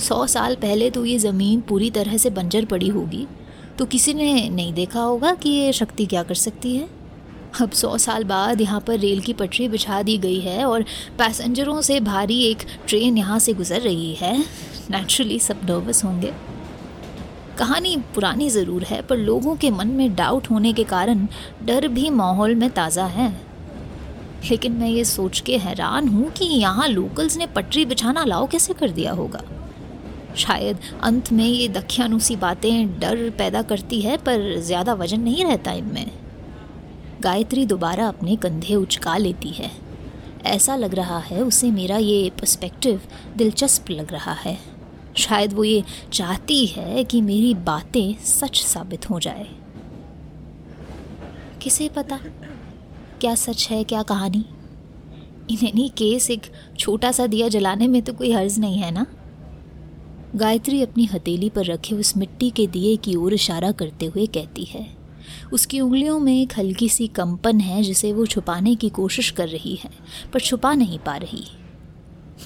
सौ 0.00 0.26
साल 0.26 0.54
पहले 0.54 0.90
तो 0.90 1.04
ये 1.04 1.18
ज़मीन 1.18 1.60
पूरी 1.60 1.90
तरह 1.90 2.16
से 2.16 2.30
बंजर 2.30 2.64
पड़ी 2.64 2.88
होगी। 2.88 3.26
तो 3.78 3.84
किसी 3.86 4.14
ने 4.14 4.48
नहीं 4.50 4.72
देखा 4.74 5.00
होगा 5.00 5.34
कि 5.34 5.50
ये 5.50 5.72
शक्ति 5.72 6.06
क्या 6.06 6.22
कर 6.22 6.34
सकती 6.34 6.76
है? 6.76 6.88
अब 7.60 7.70
सौ 7.70 7.96
साल 7.98 8.24
बाद 8.24 8.60
यहाँ 8.60 8.80
पर 8.80 8.98
रेल 8.98 9.20
की 9.20 9.32
पटरी 9.32 9.68
बिछा 9.68 10.00
दी 10.02 10.16
गई 10.18 10.38
है 10.40 10.64
और 10.64 10.84
पैसेंजरों 11.18 11.80
से 11.82 11.98
भारी 12.00 12.40
एक 12.44 12.64
ट्रेन 12.88 13.18
यहाँ 13.18 13.38
से 13.38 13.52
गुज़र 13.52 13.80
रही 13.80 14.14
है। 14.14 14.36
नेचुरली 14.90 15.38
सब 15.38 15.60
नर्वस 15.64 16.04
होंगे। 16.04 16.32
कहानी 17.58 17.96
पुरानी 18.14 18.48
ज़रूर 18.50 18.84
है, 18.84 19.02
पर 19.02 19.16
लोगों 19.16 19.56
के 19.56 19.70
मन 19.70 19.88
में 19.88 20.14
डाउट 20.16 20.50
होने 20.50 20.72
के 20.72 20.84
कारण 20.86 21.26
डर 21.64 21.88
भी 21.88 22.10
माहौल 22.10 22.54
में 22.54 22.68
ताज़ा 22.70 23.06
है। 23.06 23.30
लेकिन 24.50 24.72
मैं 24.72 24.88
ये 24.88 25.04
सोच 25.04 25.40
के 25.40 25.56
हैरान 25.58 26.08
हूँ 26.08 26.30
कि 26.30 26.44
यहाँ 26.44 26.88
लोकल्स 26.88 27.36
ने 27.38 27.46
पटरी 27.46 27.84
बिछाना 27.84 28.24
लाओ 28.24 28.46
कैसे 28.46 28.74
कर 28.74 28.90
दिया 28.90 29.12
होगा? 29.12 29.42
शायद 30.36 30.78
अंत 31.02 31.30
में 31.32 31.44
ये 31.44 31.68
दख्यानुसी 31.68 32.36
बातें 32.36 32.98
डर 33.00 33.28
पैदा 33.30 33.62
करती 33.62 34.00
है, 34.00 34.16
पर 34.16 34.58
ज़्यादा 34.60 34.94
वज़न 34.94 35.20
नहीं 35.20 35.44
रहता 35.44 35.72
इनमें। 35.72 36.10
गायत्री 37.22 37.66
दोबारा 37.66 38.08
अपने 38.08 38.36
कंधे 38.36 38.74
उचका 38.74 39.16
लेती 39.16 39.48
है। 39.48 39.70
ऐसा 40.46 40.76
लग 40.76 40.94
रहा 40.94 41.18
है 41.18 41.42
उसे 41.42 41.70
मेरा 41.70 41.96
ये 41.96 42.30
पर्सपेक्टिव 42.30 43.00
दिलचस्प 43.36 43.90
लग 43.90 44.12
रहा 44.12 44.32
है। 44.32 44.58
शायद 45.16 45.52
वो 45.52 45.64
ये 45.64 45.82
चाहती 46.12 46.64
है 46.66 47.04
कि 47.04 47.20
मेरी 47.20 47.54
बातें 47.54 48.14
सच 48.24 48.62
साबित 48.62 49.10
हो 49.10 49.20
जाए। 49.20 49.46
किसे 51.62 51.88
पता? 51.88 52.20
क्या 53.20 53.34
सच 53.34 53.68
है, 53.70 53.84
क्या 53.84 54.02
कहानी? 54.02 54.44
इन 55.50 55.66
एनी 55.66 55.88
केस 55.88 56.30
एक 56.30 56.42
छोटा 56.78 57.12
सा 57.12 57.26
दिया 57.26 57.48
जलाने 57.48 57.88
में 57.88 58.02
तो 58.02 58.12
कोई 58.12 58.32
हर्ज 58.32 58.58
नहीं 58.58 58.78
है 58.78 58.90
ना? 58.90 59.06
गायत्री 60.36 60.80
अपनी 60.82 61.04
हथेली 61.04 61.48
पर 61.50 61.64
रखे 61.64 61.94
उस 61.94 62.16
मिट्टी 62.16 62.50
के 62.50 62.66
दिए 62.66 62.96
की 62.96 63.14
ओर 63.16 63.34
इशारा 63.34 63.70
करते 63.72 64.06
हुए 64.06 64.26
कहती 64.26 64.64
है, 64.64 64.86
उसकी 65.52 65.80
उंगलियों 65.80 66.18
में 66.18 66.32
एक 66.32 66.52
हल्की 66.58 66.88
सी 66.88 67.06
कंपन 67.08 67.60
है 67.60 67.82
जिसे 67.82 68.12
वो 68.12 68.26
छुपाने 68.26 68.74
की 68.74 68.88
कोशिश 68.88 69.30
कर 69.30 69.48
रही 69.48 69.74
है, 69.74 69.90
पर 70.32 70.40
छुपा 70.40 70.72
नहीं 70.74 70.98
पा 70.98 71.16
रही। 71.16 71.44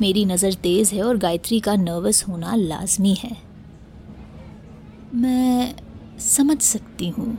मेरी 0.01 0.25
नज़र 0.25 0.55
तेज़ 0.55 0.95
है 0.95 1.03
और 1.03 1.17
गायत्री 1.17 1.61
का 1.61 1.75
नर्वस 1.75 2.25
होना 2.29 2.55
लाजमी 2.55 3.15
है। 3.15 3.37
मैं 5.15 5.75
समझ 6.19 6.61
सकती 6.61 7.09
हूँ। 7.09 7.37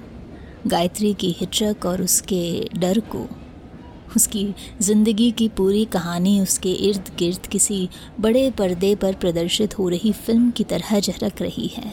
गायत्री 0.68 1.14
की 1.14 1.32
हिचक 1.32 1.86
और 1.86 2.02
उसके 2.02 2.70
डर 2.76 3.00
को 3.00 3.28
उसकी 4.16 4.48
ज़िंदगी 4.82 5.32
की 5.32 5.48
पूरी 5.50 5.84
कहानी 5.86 6.40
उसके 6.42 6.72
इर्द 6.88 7.12
गिर्द 7.20 7.48
किसी 7.48 7.88
बड़े 8.20 8.50
पर्दे 8.52 8.96
पर 8.96 9.14
प्रदर्शित 9.16 9.78
हो 9.80 9.90
रही 9.90 10.12
फ़िल्म 10.12 10.52
की 10.52 10.64
तरह 10.64 11.00
झलक 11.00 11.42
रही 11.42 11.68
है। 11.68 11.92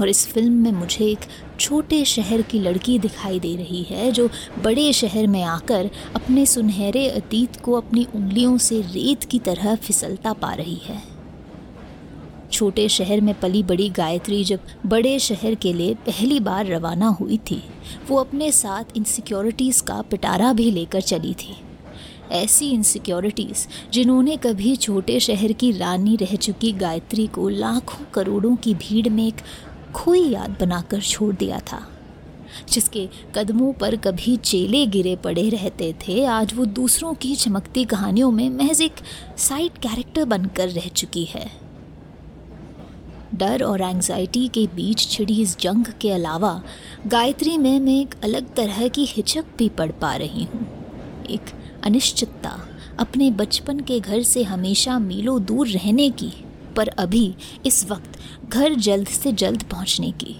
और 0.00 0.08
इस 0.08 0.26
फ़िल्म 0.26 0.52
में 0.52 0.72
मुझे 0.72 1.04
एक 1.04 1.18
छोटे 1.60 2.04
शहर 2.04 2.42
की 2.42 2.58
लड़की 2.58 2.98
दिखाई 2.98 3.40
दे 3.40 3.54
रही 3.56 3.82
है, 3.82 4.10
जो 4.12 4.28
बड़े 4.58 4.92
शहर 4.92 5.26
में 5.26 5.42
आकर 5.42 5.90
अपने 6.14 6.46
सुनहरे 6.46 7.08
अतीत 7.08 7.56
को 7.56 7.72
अपनी 7.72 8.06
उंगलियों 8.14 8.56
से 8.58 8.80
रेत 8.84 9.24
की 9.24 9.38
तरह 9.38 9.74
फिसलता 9.76 10.32
पा 10.32 10.52
रही 10.54 10.80
है। 10.84 11.09
छोटे 12.60 12.88
शहर 12.88 13.20
में 13.20 13.40
पली 13.40 13.62
बड़ी 13.62 13.88
गायत्री 13.88 14.44
जब 14.44 14.60
बड़े 14.86 15.18
शहर 15.18 15.54
के 15.54 15.72
लिए 15.72 15.94
पहली 15.94 16.40
बार 16.40 16.66
रवाना 16.66 17.06
हुई 17.06 17.36
थी, 17.36 17.62
वो 18.08 18.16
अपने 18.16 18.52
साथ 18.52 18.96
इनसिक्योरिटीज़ 18.96 19.82
का 19.82 20.02
पिटारा 20.02 20.52
भी 20.52 20.70
लेकर 20.70 21.00
चली 21.00 21.34
थी। 21.34 21.56
ऐसी 22.30 22.70
इनसिक्योरिटीज़ 22.70 23.92
जिन्होंने 23.92 24.36
कभी 24.36 24.76
छोटे 24.76 25.20
शहर 25.20 25.52
की 25.52 25.72
रानी 25.72 26.16
रह 26.16 26.36
चुकी 26.36 26.72
गायत्री 26.72 27.26
को 27.26 27.48
लाखों 27.48 28.04
करोड़ों 28.14 28.56
की 28.56 28.74
भीड़ 28.74 29.08
में 29.08 29.26
एक 29.26 29.40
खोई 29.94 30.28
याद 30.28 30.56
बनाकर 30.60 31.00
छोड़ 31.00 31.34
दिया 31.34 31.58
था। 31.58 31.88
जिसके 32.72 33.08
कदमों 33.34 33.72
पर 33.72 33.96
कभी 33.96 34.36
चेले 34.36 34.86
गिरे 34.86 35.16
पड़े 35.16 35.48
रहते 35.48 35.92
थे, 35.92 36.24
आज 36.24 36.54
वो 36.54 36.64
दूसरों 36.64 37.14
की 37.14 37.34
चमकती 37.34 37.84
कहानियों 37.84 38.30
में 38.30 38.50
महज 38.50 38.82
एक 38.82 38.94
साइड 39.38 39.72
कैरेक्टर 39.72 40.24
बनकर 40.24 40.68
रह 40.68 40.88
चुकी 40.88 41.24
है। 41.24 41.69
डर 43.34 43.62
और 43.62 43.80
एंजाइटी 43.80 44.48
के 44.48 44.66
बीच 44.66 45.08
छिड़ी 45.08 45.42
इस 45.42 45.58
जंग 45.60 45.84
के 46.00 46.10
अलावा, 46.10 46.62
गायत्री 47.06 47.58
में 47.58 47.80
मैं 47.80 48.00
एक 48.00 48.14
अलग 48.24 48.54
तरह 48.54 48.88
की 48.88 49.04
हिचक 49.04 49.44
भी 49.58 49.68
पढ़ 49.68 49.90
पा 49.90 50.14
रही 50.16 50.44
हूँ। 50.44 50.66
एक 51.30 51.50
अनिश्चितता 51.84 52.60
अपने 52.98 53.30
बचपन 53.30 53.80
के 53.80 54.00
घर 54.00 54.22
से 54.22 54.42
हमेशा 54.42 54.98
मीलों 54.98 55.44
दूर 55.44 55.68
रहने 55.68 56.10
की, 56.10 56.32
पर 56.76 56.88
अभी 56.88 57.34
इस 57.66 57.90
वक्त 57.90 58.18
घर 58.48 58.74
जल्द 58.74 59.08
से 59.08 59.32
जल्द 59.32 59.62
पहुँचने 59.62 60.10
की। 60.10 60.36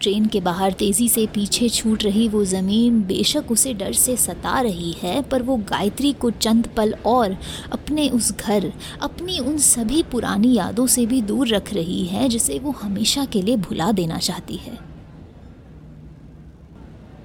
ट्रेन 0.00 0.26
के 0.26 0.40
बाहर 0.40 0.72
तेज़ी 0.72 1.08
से 1.08 1.26
पीछे 1.26 1.68
छूट 1.68 2.04
रही 2.04 2.28
वो 2.28 2.44
ज़मीन 2.44 3.00
बेशक 3.02 3.50
उसे 3.50 3.72
डर 3.74 3.92
से 3.92 4.16
सता 4.16 4.60
रही 4.60 4.92
है, 4.92 5.22
पर 5.22 5.42
वो 5.42 5.56
गायत्री 5.70 6.12
को 6.12 6.30
चंद 6.30 6.66
पल 6.76 6.94
और 7.06 7.36
अपने 7.72 8.08
उस 8.08 8.32
घर, 8.32 8.72
अपनी 9.02 9.38
उन 9.38 9.58
सभी 9.58 10.02
पुरानी 10.02 10.52
यादों 10.54 10.86
से 10.86 11.06
भी 11.06 11.22
दूर 11.22 11.48
रख 11.48 11.72
रही 11.74 12.04
है, 12.06 12.28
जिसे 12.28 12.58
वो 12.58 12.70
हमेशा 12.72 13.24
के 13.24 13.42
लिए 13.42 13.56
भुला 13.58 13.90
देना 13.92 14.18
चाहती 14.18 14.56
है। 14.56 14.76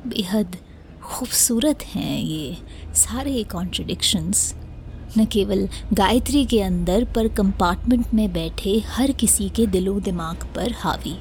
बेहद 0.08 0.56
खूबसूरत 1.04 1.84
हैं 1.86 2.20
ये 2.20 2.56
सारे 2.96 3.44
कॉन्ट्रडिक्शंस 3.44 4.54
न 5.18 5.26
केवल 5.26 5.68
गायत्री 5.94 6.46
के 6.46 6.62
अंदर, 6.62 7.04
पर 7.06 7.28
कंपार्टमेंट 7.28 8.14
में 8.14 8.32
बैठे 8.34 8.78
हर 8.88 9.12
किसी 9.12 9.50
के 9.50 9.66
दिलो 9.68 10.00
दिमाग 10.00 10.46
पर 10.56 10.72
हावी। 10.78 11.16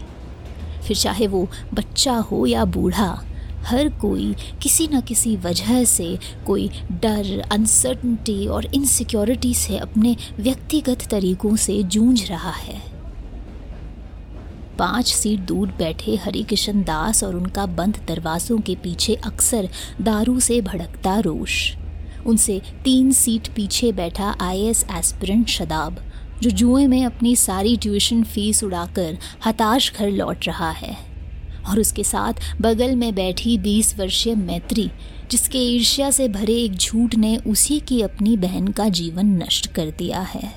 फिर 0.86 0.96
चाहे 0.96 1.26
वो 1.26 1.48
बच्चा 1.74 2.14
हो 2.14 2.46
या 2.46 2.64
बूढ़ा, 2.64 3.22
हर 3.58 3.88
कोई 3.88 4.34
किसी 4.62 4.88
न 4.92 5.00
किसी 5.00 5.36
वजह 5.36 5.84
से 5.84 6.18
कोई 6.46 6.70
डर 6.92 7.48
अनसर्टनटी 7.52 8.46
और 8.46 8.66
इनसिक्योरिटी 8.66 9.54
से 9.54 9.78
अपने 9.78 10.16
व्यक्तिगत 10.40 11.06
तरीकों 11.10 11.56
से 11.56 11.82
जूझ 11.82 12.30
रहा 12.30 12.50
है। 12.50 12.92
पाँच 14.78 15.06
सीट 15.06 15.40
दूर 15.40 15.68
बैठे 15.68 16.10
हरी 16.10 16.16
हरिकिशन 16.16 16.82
दास 16.82 17.24
और 17.24 17.36
उनका 17.36 17.66
बंद 17.66 17.96
दरवाज़ों 18.08 18.58
के 18.58 18.74
पीछे 18.74 19.14
अक्सर 19.14 19.68
दारू 20.00 20.40
से 20.40 20.60
भड़कता 20.60 21.18
रोश 21.18 21.76
उनसे 22.26 22.62
तीन 22.84 23.12
सीट 23.12 23.48
पीछे 23.48 23.92
आया 24.00 24.36
आईएएस 24.40 24.86
एस्पिरेंट 24.90 25.48
शदाब 25.48 25.96
जो 26.42 26.50
जुए 26.50 26.86
में 26.86 27.04
अपनी 27.04 27.36
सारी 27.36 27.76
ट्यूशन 27.76 28.22
फ़ीस 28.22 28.64
उड़ाकर 28.64 29.18
हताश 29.46 29.92
घर 29.94 30.10
लौट 30.10 30.46
रहा 30.46 30.70
है। 30.70 30.96
और 31.68 31.80
उसके 31.80 32.04
साथ 32.04 32.32
बगल 32.60 32.96
में 32.96 33.14
बैठी 33.14 33.58
बीस 33.58 33.98
वर्षीय 33.98 34.34
मैत्री, 34.34 34.90
जिसके 35.30 35.58
ईर्ष्या 35.58 36.10
से 36.10 36.28
भरे 36.28 36.54
एक 36.54 36.72
झूठ 36.72 37.14
ने 37.14 37.36
उसी 37.36 37.80
की 37.80 38.02
अपनी 38.02 38.36
बहन 38.36 38.68
का 38.68 38.88
जीवन 38.88 39.26
नष्ट 39.26 39.66
कर 39.66 39.90
दिया 39.90 40.20
है। 40.20 40.54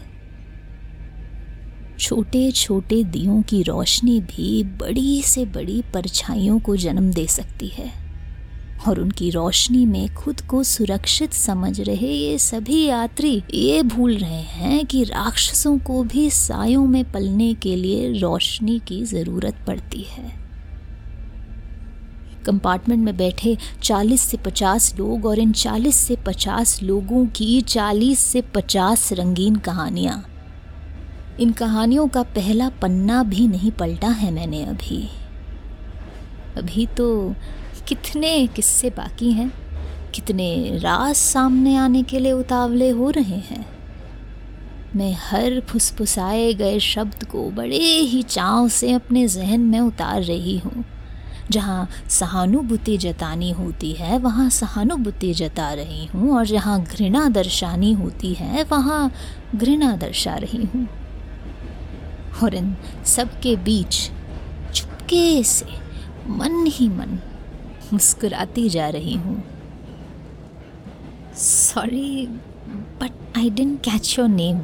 छोटे 2.00 2.52
छोटे 2.52 3.04
दियों 3.04 3.42
की 3.42 3.64
रोशनी 3.64 4.20
भी 4.20 4.64
बड़ी 4.64 5.22
से 5.22 5.46
बड़ी 5.46 5.84
परछाइयों 5.94 6.60
को 6.60 6.76
जन्म 6.76 7.12
दे 7.12 7.28
सकती 7.28 7.68
है। 7.68 8.05
और 8.88 9.00
उनकी 9.00 9.30
रोशनी 9.30 9.86
में 9.86 10.16
खुद 10.16 10.42
को 10.42 10.64
सुरक्षित 10.64 11.34
समझ 11.34 11.82
रहे 11.82 12.08
ये 12.08 12.38
सभी 12.38 12.84
यात्री 12.86 13.44
ये 13.54 13.82
भूल 13.84 14.18
रहे 14.18 14.42
हैं 14.42 14.86
कि 14.86 15.04
राक्षसों 15.04 15.78
को 15.80 16.04
भी 16.04 16.30
सायों 16.30 16.86
में 16.86 17.12
पलने 17.12 17.54
के 17.54 17.76
लिए 17.76 18.20
रोशनी 18.20 18.80
की 18.80 19.04
ज़रूरत 19.06 19.64
पड़ती 19.68 20.02
है। 20.02 20.46
कंपार्टमेंट 22.46 23.04
में 23.04 23.18
बैठे 23.18 23.58
40 23.84 24.22
से 24.22 24.38
50 24.38 24.96
लोग 25.00 25.26
और 25.26 25.40
इन 25.40 25.52
40 25.52 25.96
से 25.96 26.16
50 26.16 26.82
लोगों 26.84 27.26
की 27.28 27.62
40 27.62 28.16
से 28.16 28.42
50 28.42 29.14
रंगीन 29.14 29.56
कहानियाँ। 29.56 30.24
इन 31.40 31.52
कहानियों 31.52 32.08
का 32.08 32.24
पहला 32.24 32.70
पन्ना 32.70 33.24
भी 33.24 33.48
नहीं 33.48 33.72
पलटा 33.72 34.08
है 34.08 34.32
मैंने 34.32 34.64
अभी। 34.66 35.10
अभी 36.58 36.86
तो 36.86 37.36
कितने 37.88 38.48
किस्से 38.48 38.90
बाकी 38.90 39.32
हैं? 39.32 39.54
कितने 40.14 40.78
राज 40.78 41.16
सामने 41.16 41.76
आने 41.76 42.04
के 42.04 42.20
लिए 42.20 42.32
उतावले 42.32 42.90
हो 42.90 43.10
रहे 43.10 43.36
हैं? 43.36 43.66
मैं 44.96 45.14
हर 45.14 45.60
फुसफुसाए 45.60 46.54
गए 46.54 46.80
शब्द 46.80 47.24
को 47.24 47.52
बड़े 47.52 47.78
ही 47.78 48.24
चाव 48.24 48.68
से 48.68 48.92
अपने 48.92 49.28
जहन 49.28 49.62
में 49.62 49.80
उतार 49.80 50.24
रही 50.24 50.58
हूँ। 50.58 50.86
जहाँ 51.52 51.90
सहानुभूति 52.10 52.98
जतानी 52.98 53.52
होती 53.52 53.92
है, 53.92 54.18
वहाँ 54.18 54.50
सहानुभूति 54.50 55.34
जता 55.34 55.74
रही 55.74 56.06
हूँ 56.06 56.38
और 56.38 56.46
जहाँ 56.46 56.84
घृणा 56.84 57.30
दर्शानी 57.30 57.94
होती 57.94 58.34
है, 58.34 58.64
वहाँ 58.64 59.12
घृणा 59.56 59.96
दर्शा 59.96 60.36
रही 60.36 60.64
हूँ। 60.64 60.88
और 62.44 62.56
इन 62.56 62.76
सबके 63.06 63.56
बीच 63.56 64.12
चुपके 64.74 65.44
से 65.44 65.66
मन 66.28 66.66
ही 66.68 66.90
मन 66.90 67.20
मुस्कुराती 67.94 68.70
जा 68.70 68.90
रही 68.90 69.14
हूँ। 69.16 69.44
Sorry 71.38 72.28
but 73.02 73.38
I 73.38 73.50
didn't 73.50 73.80
catch 73.80 74.18
your 74.20 74.28
name 74.30 74.60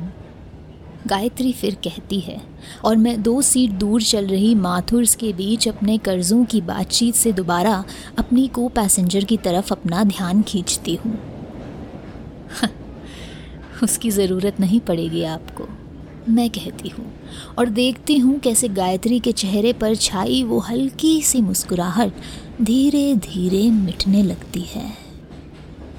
Gayatri 1.08 1.52
फिर 1.54 1.76
कहती 1.76 2.20
है, 2.20 2.40
और 2.86 2.98
मैं 2.98 3.22
दो 3.24 3.42
सीट 3.42 3.72
दूर 3.72 4.02
चल 4.02 4.28
रही 4.28 4.54
माथुर्स 4.56 5.16
के 5.16 5.32
बीच 5.34 5.68
अपने 5.68 5.98
कर्ज़ों 5.98 6.44
की 6.46 6.62
बातचीत 6.62 7.16
से 7.16 7.32
दोबारा 7.32 7.84
अपनी 8.20 8.48
को 8.48 8.68
पैसेंजर 8.70 9.24
की 9.24 9.38
तरफ़ 9.38 9.74
अपना 9.74 10.04
ध्यान 10.04 10.42
खींचती 10.42 10.96
हूँ। 10.96 11.18
उसकी 13.84 14.10
ज़रूरत 14.12 14.60
नहीं 14.60 14.80
पड़ेगी 14.80 15.24
आपको। 15.24 15.68
मैं 16.30 16.50
कहती 16.50 16.90
हूँ 16.90 17.06
और 17.60 17.70
देखती 17.70 18.18
हूँ 18.18 18.40
कैसे 18.40 18.68
गायत्री 18.70 19.20
के 19.20 19.32
चेहरे 19.32 19.72
पर 19.74 19.96
छाई 19.96 20.42
वो 20.44 20.60
हल्की 20.60 21.22
सी 21.22 21.42
मुस्कुराहट 21.42 22.14
धीरे 22.62 23.14
धीरे 23.16 23.70
मिटने 23.72 24.24
लगती 24.24 24.62
है। 24.62 24.90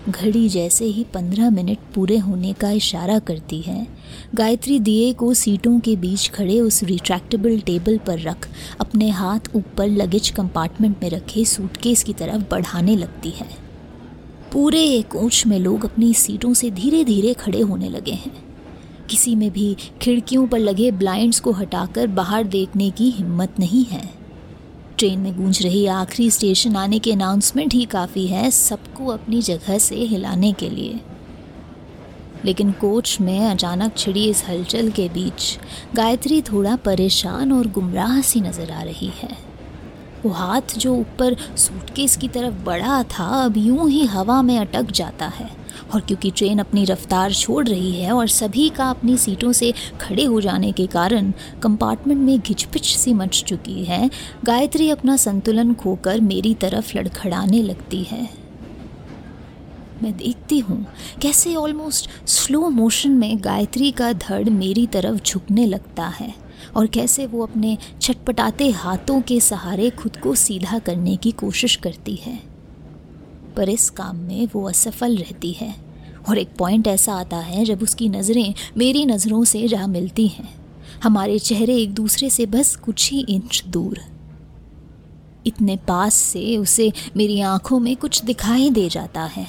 घड़ी 0.08 0.48
जैसे 0.48 0.84
ही 0.84 1.04
पंद्रह 1.04 1.50
मिनट 1.50 1.78
पूरे 1.94 2.16
होने 2.18 2.52
का 2.52 2.70
इशारा 2.70 3.18
करती 3.18 3.60
है, 3.60 3.86
गायत्री 4.34 4.78
दिए 4.80 5.12
को 5.12 5.32
सीटों 5.34 5.78
के 5.80 5.96
बीच 5.96 6.28
खड़े 6.28 6.60
उस 6.60 6.82
रिट्रैक्टेबल 6.82 7.58
टेबल 7.60 7.98
पर 7.98 8.18
रख, 8.18 8.48
अपने 8.80 9.10
हाथ 9.10 9.54
ऊपर 9.56 9.88
लगेज 9.88 10.30
कंपार्टमेंट 10.30 10.96
में 11.02 11.08
रखे 11.10 11.44
सूटकेस 11.44 12.02
की 12.02 12.12
तरफ़ 12.12 12.42
बढ़ाने 12.50 12.96
लगती 12.96 13.30
है। 13.30 13.48
पूरे 14.52 15.02
कोच 15.02 15.44
में 15.46 15.58
लोग 15.58 15.84
अपनी 15.84 16.14
सीटों 16.14 16.54
से 16.54 16.70
धीरे 16.70 17.04
धीरे 17.04 17.34
खड़े 17.34 17.60
होने 17.60 17.88
लगे 17.88 18.12
हैं। 18.12 18.51
किसी 19.10 19.34
में 19.34 19.50
भी 19.50 19.76
खिड़कियों 20.02 20.46
पर 20.46 20.58
लगे 20.58 20.90
ब्लाइंड्स 20.90 21.40
को 21.40 21.52
हटाकर 21.52 22.06
बाहर 22.06 22.44
देखने 22.44 22.90
की 22.90 23.10
हिम्मत 23.10 23.58
नहीं 23.58 23.84
है। 23.84 24.02
ट्रेन 24.98 25.20
में 25.20 25.36
गूंज 25.36 25.62
रही 25.62 25.86
आखिरी 25.86 26.30
स्टेशन 26.30 26.76
आने 26.76 26.98
के 26.98 27.12
अनाउंसमेंट 27.12 27.74
ही 27.74 27.84
काफ़ी 27.84 28.26
है 28.26 28.50
सबको 28.50 29.06
अपनी 29.06 29.42
जगह 29.42 29.78
से 29.78 29.96
हिलाने 29.96 30.52
के 30.52 30.70
लिए। 30.70 31.00
लेकिन 32.44 32.72
कोच 32.72 33.16
में 33.20 33.40
अचानक 33.40 33.96
छिड़ी 33.96 34.24
इस 34.28 34.44
हलचल 34.48 34.90
के 34.90 35.08
बीच 35.08 35.58
गायत्री 35.94 36.42
थोड़ा 36.42 36.76
परेशान 36.76 37.52
और 37.52 37.66
गुमराह 37.66 38.20
सी 38.20 38.40
नज़र 38.40 38.70
आ 38.70 38.82
रही 38.82 39.12
है। 39.16 39.36
वो 40.24 40.30
हाथ 40.30 40.78
जो 40.78 40.94
ऊपर 40.94 41.36
सूटकेस 41.56 42.16
की 42.16 42.28
तरफ़ 42.28 42.54
बढ़ा 42.54 43.02
था, 43.02 43.24
अब 43.24 43.56
यूँ 43.56 43.90
ही 43.90 44.04
हवा 44.06 44.42
में 44.42 44.58
अटक 44.58 44.90
जाता 44.90 45.26
है। 45.26 45.61
और 45.94 46.00
क्योंकि 46.00 46.30
ट्रेन 46.30 46.58
अपनी 46.58 46.84
रफ्तार 46.84 47.32
छोड़ 47.32 47.66
रही 47.68 47.92
है 47.92 48.12
और 48.12 48.28
सभी 48.28 48.68
का 48.68 48.90
अपनी 48.90 49.16
सीटों 49.16 49.52
से 49.52 49.72
खड़े 50.00 50.24
हो 50.24 50.40
जाने 50.40 50.72
के 50.72 50.86
कारण 50.86 51.32
कंपार्टमेंट 51.62 52.20
में 52.20 52.38
घिचपिच 52.40 52.96
सी 52.96 53.12
मच 53.12 53.42
चुकी 53.44 53.84
है। 53.84 54.10
गायत्री 54.44 54.90
अपना 54.90 55.16
संतुलन 55.16 55.74
खोकर 55.74 56.20
मेरी 56.20 56.54
तरफ़ 56.54 56.96
लड़खड़ाने 56.98 57.62
लगती 57.62 58.02
है। 58.02 58.28
मैं 60.02 60.16
देखती 60.16 60.58
हूँ 60.58 60.86
कैसे 61.22 61.54
ऑलमोस्ट 61.54 62.08
स्लो 62.26 62.68
मोशन 62.68 63.10
में 63.10 63.44
गायत्री 63.44 63.90
का 63.90 64.12
धड़ 64.12 64.48
मेरी 64.48 64.86
तरफ़ 64.86 65.22
झुकने 65.22 65.66
लगता 65.66 66.06
है 66.08 66.34
और 66.76 66.86
कैसे 66.86 67.26
वो 67.26 67.42
अपने 67.42 67.76
छटपटाते 68.00 68.70
हाथों 68.70 69.20
के 69.20 69.40
सहारे 69.40 69.90
खुद 69.90 70.16
को 70.16 70.34
सीधा 70.34 70.78
करने 70.78 71.16
की 71.16 71.30
कोशिश 71.30 71.76
करती 71.76 72.14
है। 72.14 72.51
पर 73.56 73.68
इस 73.68 73.90
काम 73.90 74.16
में 74.16 74.48
वो 74.52 74.68
असफल 74.68 75.16
रहती 75.16 75.52
है। 75.52 75.76
और 76.28 76.38
एक 76.38 76.48
पॉइंट 76.58 76.86
ऐसा 76.86 77.14
आता 77.14 77.36
है, 77.36 77.64
जब 77.64 77.82
उसकी 77.82 78.08
नज़रें 78.08 78.54
मेरी 78.76 79.06
नज़रों 79.06 79.44
से 79.44 79.68
जा 79.68 79.86
मिलती 79.86 80.28
हैं। 80.28 80.54
हमारे 81.02 81.38
चेहरे 81.38 81.76
एक 81.76 81.94
दूसरे 81.94 82.30
से 82.30 82.46
बस 82.46 82.76
कुछ 82.76 83.12
ही 83.12 83.26
इंच 83.28 83.64
दूर। 83.68 84.00
इतने 85.46 85.76
पास 85.76 86.14
से 86.14 86.56
उसे 86.56 86.92
मेरी 87.16 87.40
आँखों 87.40 87.80
में 87.80 87.96
कुछ 87.96 88.24
दिखाई 88.24 88.70
दे 88.70 88.88
जाता 88.88 89.24
है। 89.24 89.46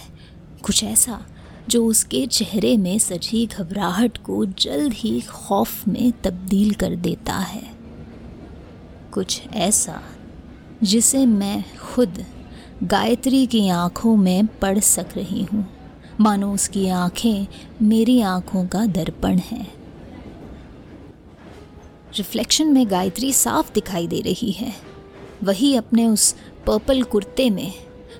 कुछ 0.63 0.83
ऐसा 0.83 1.25
जो 1.69 1.85
उसके 1.85 2.27
चेहरे 2.27 2.77
में 2.77 2.99
सजी 2.99 3.45
घबराहट 3.45 4.17
को 4.17 4.45
जल्द 4.45 4.93
ही 4.93 5.21
खौफ 5.21 5.87
में 5.87 6.13
तब्दील 6.23 6.73
कर 6.73 6.95
देता 6.95 7.33
है। 7.33 7.73
कुछ 9.11 9.41
ऐसा 9.53 10.01
जिसे 10.83 11.25
मैं 11.25 11.63
खुद 11.77 12.25
गायत्री 12.81 13.45
की 13.45 13.69
आँखों 13.69 14.15
में 14.15 14.47
पढ़ 14.47 14.79
सक 14.79 15.09
रही 15.15 15.43
हूँ। 15.43 15.65
मानो 16.19 16.53
उसकी 16.53 16.87
आँखें 16.89 17.47
मेरी 17.81 18.21
आँखों 18.21 18.65
का 18.67 18.85
दर्पण 18.85 19.37
है। 19.37 19.61
रिफ्लेक्शन 22.17 22.67
में 22.67 22.89
गायत्री 22.91 23.31
साफ़ 23.33 23.73
दिखाई 23.73 24.07
दे 24.07 24.21
रही 24.21 24.51
है। 24.51 24.73
वही 25.43 25.75
अपने 25.75 26.07
उस 26.07 26.35
पर्पल 26.67 27.03
कुर्ते 27.03 27.49
में, 27.49 27.73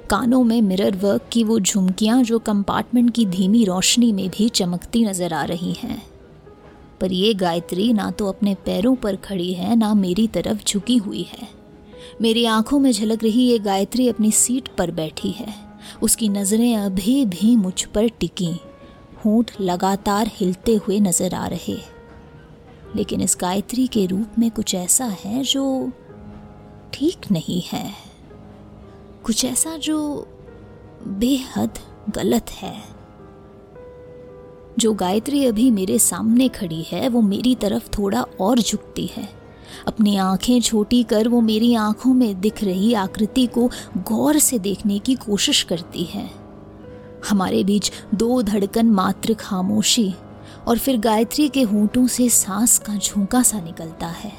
कानों 0.09 0.43
में 0.43 0.61
मिरर 0.61 0.95
वर्क 0.95 1.29
की 1.31 1.43
वो 1.43 1.59
झुमकियाँ 1.59 2.23
जो 2.23 2.39
कंपार्टमेंट 2.39 3.13
की 3.13 3.25
धीमी 3.25 3.63
रोशनी 3.65 4.11
में 4.11 4.29
भी 4.29 4.49
चमकती 4.49 5.05
नज़र 5.05 5.33
आ 5.33 5.43
रही 5.43 5.73
हैं। 5.73 6.01
पर 7.01 7.11
ये 7.11 7.33
गायत्री 7.33 7.93
ना 7.93 8.11
तो 8.11 8.27
अपने 8.27 8.55
पैरों 8.55 8.95
पर 8.95 9.15
खड़ी 9.15 9.53
है, 9.53 9.75
ना 9.75 9.93
मेरी 9.93 10.27
तरफ़ 10.27 10.63
झुकी 10.65 10.97
हुई 10.97 11.27
है। 11.31 11.62
मेरी 12.21 12.45
आँखों 12.45 12.79
में 12.79 12.91
झलक 12.91 13.23
रही 13.23 13.41
ये 13.41 13.59
गायत्री 13.59 14.09
अपनी 14.09 14.31
सीट 14.31 14.67
पर 14.67 14.91
बैठी 14.91 15.31
है। 15.31 15.55
उसकी 16.01 16.29
नज़रें 16.29 16.77
अभी 16.77 17.25
भी 17.25 17.55
मुझ 17.55 17.83
पर 17.83 18.07
टिकी। 18.07 18.59
होंठ 19.25 19.51
लगातार 19.61 20.31
हिलते 20.33 20.75
हुए 20.75 20.99
नज़र 20.99 21.35
आ 21.35 21.47
रहे। 21.47 21.77
लेकिन 22.95 23.21
इस 23.21 23.37
गायत्री 23.39 23.87
के 23.87 24.05
रूप 24.05 24.27
में 24.39 24.51
कुछ 24.51 24.75
ऐसा 24.75 25.05
है 25.05 25.43
जो 25.43 25.91
ठीक 26.93 27.31
नहीं 27.31 27.61
है। 27.61 27.93
कुछ 29.23 29.45
ऐसा 29.45 29.77
जो 29.77 30.27
बेहद 31.07 31.69
गलत 32.09 32.51
है। 32.51 32.83
जो 34.79 34.93
गायत्री 34.93 35.45
अभी 35.45 35.71
मेरे 35.71 35.99
सामने 35.99 36.47
खड़ी 36.47 36.85
है, 36.91 37.09
वो 37.09 37.21
मेरी 37.21 37.55
तरफ़ 37.55 37.89
थोड़ा 37.97 38.21
और 38.21 38.59
झुकती 38.59 39.05
है। 39.05 39.42
अपनी 39.87 40.17
आँखें 40.17 40.61
छोटी 40.61 41.03
कर 41.03 41.27
वो 41.27 41.41
मेरी 41.41 41.75
आँखों 41.75 42.13
में 42.13 42.41
दिख 42.41 42.63
रही 42.63 42.93
आकृति 42.93 43.47
को 43.47 43.69
गौर 43.97 44.39
से 44.39 44.59
देखने 44.59 44.99
की 44.99 45.15
कोशिश 45.15 45.63
करती 45.63 46.03
है। 46.03 46.29
हमारे 47.29 47.63
बीच 47.63 47.91
दो 48.15 48.41
धड़कन 48.41 48.85
मात्र 48.85 49.33
खामोशी 49.33 50.13
और 50.67 50.77
फिर 50.77 50.97
गायत्री 50.97 51.49
के 51.49 51.61
होंठों 51.61 52.07
से 52.07 52.29
सांस 52.29 52.79
का 52.79 52.95
झोंका 52.95 53.43
सा 53.43 53.61
निकलता 53.61 54.07
है। 54.07 54.31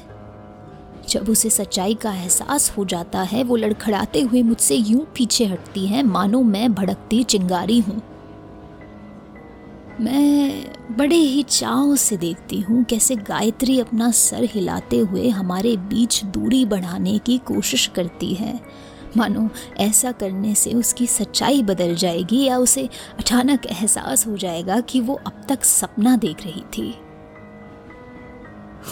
जब 1.09 1.29
उसे 1.29 1.49
सच्चाई 1.49 1.93
का 1.93 2.13
एहसास 2.13 2.73
हो 2.77 2.85
जाता 2.85 3.21
है, 3.21 3.43
वो 3.43 3.55
लड़खड़ाते 3.55 4.21
हुए 4.21 4.43
मुझसे 4.43 4.75
यूँ 4.75 5.07
पीछे 5.15 5.45
हटती 5.45 5.87
है, 5.87 6.03
मानो 6.03 6.41
मैं 6.41 6.73
भड़कती 6.73 7.23
चिंगारी 7.23 7.79
हूँ। 7.79 8.01
मैं 10.01 10.65
बड़े 10.97 11.15
ही 11.15 11.43
चाव 11.43 11.95
से 11.95 12.17
देखती 12.17 12.59
हूँ 12.59 12.83
कैसे 12.83 13.15
गायत्री 13.15 13.79
अपना 13.79 14.11
सर 14.11 14.43
हिलाते 14.43 14.97
हुए 14.97 15.29
हमारे 15.29 15.77
बीच 15.77 16.23
दूरी 16.23 16.65
बढ़ाने 16.65 17.17
की 17.17 17.37
कोशिश 17.37 17.87
करती 17.87 18.33
है। 18.33 18.59
मानो, 19.17 19.49
ऐसा 19.77 20.11
करने 20.11 20.55
से 20.55 20.73
उसकी 20.73 21.07
सच्चाई 21.07 21.63
बदल 21.63 21.95
जाएगी 21.95 22.43
या 22.43 22.57
उसे 22.57 22.89
अचानक 23.19 23.65
एहसास 23.65 24.27
हो 24.27 24.37
जाएगा 24.37 24.79
कि 24.79 25.01
वो 25.01 25.13
अब 25.13 25.41
तक 25.49 25.63
सपना 25.63 26.17
देख 26.17 26.43
रही 26.43 26.63
थी। 26.77 26.91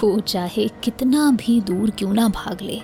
वो 0.03 0.19
चाहे 0.19 0.67
कितना 0.67 1.31
भी 1.31 1.61
दूर 1.61 1.89
क्यों 1.89 2.13
ना 2.13 2.27
भाग 2.27 2.61
ले। 2.61 2.81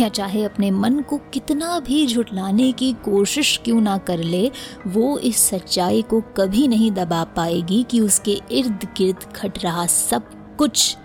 या 0.00 0.08
चाहे 0.08 0.44
अपने 0.44 0.70
मन 0.70 1.00
को 1.00 1.18
कितना 1.18 1.80
भी 1.80 2.06
झुटलाने 2.06 2.72
की 2.72 2.92
कोशिश 2.92 3.60
क्यों 3.64 3.80
ना 3.80 3.98
कर 3.98 4.18
ले, 4.18 4.50
वो 4.86 5.18
इस 5.18 5.36
सच्चाई 5.36 6.02
को 6.02 6.20
कभी 6.20 6.68
नहीं 6.68 6.90
दबा 6.92 7.24
पाएगी 7.24 7.82
कि 7.82 8.00
उसके 8.00 8.40
इर्द 8.50 8.88
गिर्द 8.96 9.24
खट 9.36 9.64
रहा 9.64 9.86
सब 9.86 10.30
कुछ 10.58 10.96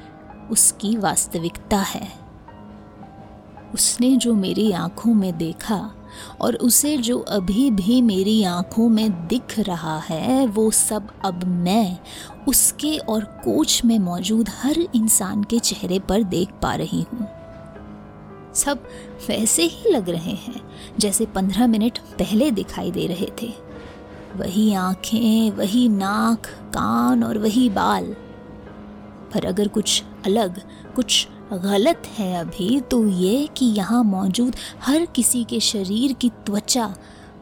उसकी 0.51 0.97
वास्तविकता 0.97 1.77
है। 1.77 2.07
उसने 3.73 4.15
जो 4.15 4.33
मेरी 4.33 4.71
आँखों 4.71 5.13
में 5.13 5.37
देखा 5.37 5.95
और 6.41 6.55
उसे 6.55 6.97
जो 6.97 7.19
अभी 7.19 7.71
भी 7.71 8.01
मेरी 8.01 8.43
आँखों 8.43 8.89
में 8.89 9.27
दिख 9.27 9.59
रहा 9.59 9.97
है, 9.99 10.47
वो 10.47 10.71
सब 10.71 11.07
अब 11.25 11.43
मैं 11.43 11.97
उसके 12.47 12.97
और 12.97 13.23
कोच 13.23 13.81
में 13.85 13.99
मौजूद 13.99 14.49
हर 14.49 14.79
इंसान 14.95 15.43
के 15.43 15.59
चेहरे 15.59 15.99
पर 15.99 16.23
देख 16.23 16.49
पा 16.61 16.75
रही 16.75 17.01
हूँ। 17.13 17.42
सब 18.55 18.87
वैसे 19.27 19.63
ही 19.63 19.91
लग 19.91 20.09
रहे 20.09 20.31
हैं, 20.31 20.61
जैसे 20.99 21.25
पंद्रह 21.25 21.67
मिनट 21.67 21.97
पहले 22.19 22.51
दिखाई 22.51 22.91
दे 22.91 23.07
रहे 23.07 23.27
थे। 23.41 23.51
वही 24.35 24.73
आँखें, 24.73 25.51
वही 25.51 25.87
नाक, 25.89 26.45
कान 26.73 27.23
और 27.23 27.37
वही 27.37 27.69
बाल। 27.69 28.15
पर 29.33 29.45
अगर 29.45 29.67
कुछ 29.67 30.03
अलग, 30.25 30.61
कुछ 30.95 31.27
गलत 31.53 32.03
है 32.17 32.33
अभी 32.35 32.79
तो 32.81 33.05
ये 33.07 33.47
कि 33.57 33.65
यहाँ 33.65 34.03
मौजूद 34.03 34.55
हर 34.81 35.05
किसी 35.05 35.43
के 35.43 35.59
शरीर 35.59 36.13
की 36.13 36.29
त्वचा 36.45 36.95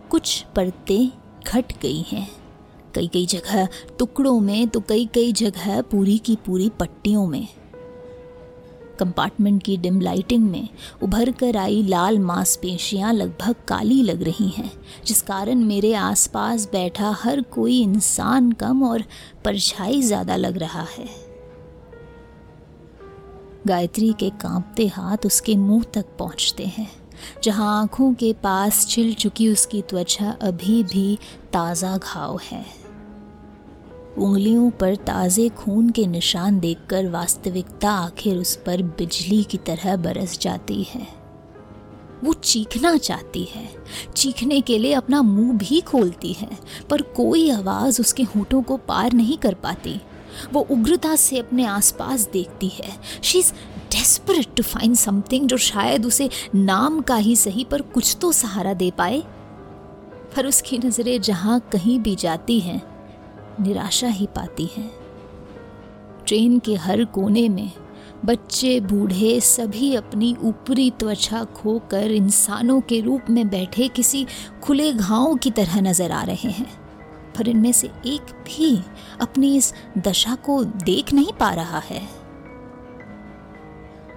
कुछ 0.09 0.45
परतें 0.55 1.07
घट 1.47 1.73
गई 1.81 2.01
हैं। 2.01 2.27
कई 2.95 3.07
कई 3.07 3.25
जगह 3.25 3.67
टुकड़ों 3.99 4.39
में 4.39 4.67
तो 4.67 4.79
कई 4.79 5.05
कई 5.05 5.31
जगह 5.31 5.81
पूरी 5.81 6.17
की 6.17 6.35
पूरी 6.35 6.69
पट्टियों 6.69 7.25
में। 7.27 7.47
कंपार्टमेंट 9.01 9.61
की 9.63 9.77
डिम 9.77 10.01
लाइटिंग 10.01 10.49
में 10.51 10.67
उभर 11.03 11.31
कर 11.31 11.57
आई 11.57 11.81
लाल 11.83 12.19
मांसपेशियाँ 12.19 13.13
लगभग 13.13 13.55
काली 13.67 14.01
लग 14.03 14.23
रही 14.23 14.49
हैं, 14.49 14.71
जिस 15.05 15.21
कारण 15.21 15.63
मेरे 15.65 15.93
आसपास 15.95 16.69
बैठा 16.71 17.15
हर 17.19 17.41
कोई 17.53 17.81
इंसान 17.81 18.51
कम 18.53 18.83
और 18.83 19.03
परछाई 19.45 20.01
ज़्यादा 20.01 20.35
लग 20.35 20.57
रहा 20.57 20.85
है। 20.89 21.09
गायत्री 23.67 24.11
के 24.19 24.29
कांपते 24.41 24.87
हाथ 24.87 25.25
उसके 25.25 25.55
मुँह 25.57 25.83
तक 25.93 26.05
पहुँचते 26.19 26.65
हैं, 26.67 26.87
जहाँ 27.43 27.79
आँखों 27.81 28.13
के 28.13 28.31
पास 28.33 28.85
छिल 28.87 29.13
चुकी 29.13 29.47
उसकी 29.49 29.81
त्वचा 29.81 30.29
अभी 30.41 30.83
भी 30.83 31.17
ताज़ा 31.53 31.97
घाव 31.97 32.39
है। 32.43 32.65
उंगलियों 34.17 34.69
पर 34.69 34.95
ताज़े 34.95 35.49
खून 35.49 35.89
के 35.89 36.07
निशान 36.07 36.59
देखकर 36.59 37.09
वास्तविकता 37.09 37.91
आखिर 37.91 38.37
उस 38.37 38.55
पर 38.55 38.81
बिजली 38.81 39.43
की 39.43 39.57
तरह 39.57 39.95
बरस 39.95 40.39
जाती 40.39 40.83
है। 40.83 41.07
वो 42.23 42.33
चीखना 42.33 42.97
चाहती 42.97 43.43
है। 43.43 43.69
चीखने 44.15 44.61
के 44.61 44.77
लिए 44.77 44.93
अपना 44.93 45.21
मुँह 45.21 45.57
भी 45.57 45.81
खोलती 45.81 46.33
है, 46.33 46.49
पर 46.89 47.01
कोई 47.01 47.49
आवाज़ 47.49 48.01
उसके 48.01 48.23
होठों 48.23 48.61
को 48.61 48.77
पार 48.77 49.13
नहीं 49.13 49.37
कर 49.37 49.53
पाती। 49.53 50.01
वो 50.53 50.61
उग्रता 50.61 51.15
से 51.15 51.39
अपने 51.39 51.65
आसपास 51.65 52.29
देखती 52.33 52.67
है। 52.67 52.97
She 53.23 53.39
is 53.39 53.53
desperate 53.91 54.55
to 54.55 54.63
find 54.63 54.95
something 54.95 55.47
जो 55.47 55.57
शायद 55.57 56.05
उसे 56.05 56.29
नाम 56.55 57.01
का 57.01 57.15
ही 57.15 57.35
सही 57.35 57.63
पर 57.63 57.81
कुछ 57.81 58.17
तो 58.21 58.31
सहारा 58.31 58.73
दे 58.73 58.91
पाए। 58.91 59.23
पर 60.35 60.47
उसकी 60.47 60.77
नज़रें 60.77 61.21
जहाँ 61.21 61.59
कहीं 61.71 61.99
भी 61.99 62.15
जाती 62.15 62.59
हैं 62.59 62.90
निराशा 63.61 64.07
ही 64.07 64.25
पाती 64.25 64.65
हैं। 64.65 64.91
ट्रेन 66.27 66.59
के 66.59 66.75
हर 66.75 67.05
कोने 67.05 67.49
में 67.49 67.71
बच्चे, 68.25 68.79
बूढ़े 68.79 69.39
सभी 69.39 69.95
अपनी 69.95 70.35
ऊपरी 70.41 70.91
त्वचा 70.91 71.43
खोकर 71.43 72.11
इंसानों 72.11 72.81
के 72.81 73.01
रूप 73.01 73.21
में 73.29 73.49
बैठे 73.49 73.87
किसी 73.87 74.27
खुले 74.63 74.93
घाव 74.93 75.35
की 75.35 75.51
तरह 75.51 75.81
नज़र 75.81 76.11
आ 76.11 76.23
रहे 76.23 76.49
हैं। 76.49 76.81
पर 77.37 77.47
इनमें 77.47 77.71
से 77.71 77.87
एक 77.87 78.21
भी 78.21 78.81
अपनी 79.21 79.55
इस 79.57 79.73
दशा 79.97 80.35
को 80.35 80.63
देख 80.63 81.13
नहीं 81.13 81.33
पा 81.39 81.51
रहा 81.51 81.79
है। 81.79 82.09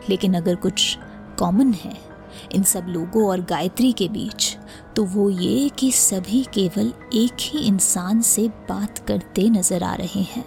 लेकिन 0.09 0.35
अगर 0.35 0.55
कुछ 0.55 0.99
कॉमन 1.39 1.73
है 1.73 2.14
इन 2.55 2.63
सब 2.63 2.87
लोगों 2.89 3.29
और 3.29 3.41
गायत्री 3.41 3.93
के 3.93 4.09
बीच। 4.09 4.57
तो 4.97 5.05
वो 5.05 5.31
ये 5.31 5.69
कि 5.69 5.91
सभी 5.93 6.43
केवल 6.55 6.93
एक 7.15 7.33
ही 7.41 7.67
इंसान 7.67 8.21
से 8.21 8.49
बात 8.49 8.99
करते 8.99 9.49
नज़र 9.51 9.83
आ 9.83 9.95
रहे 9.95 10.23
हैं। 10.23 10.45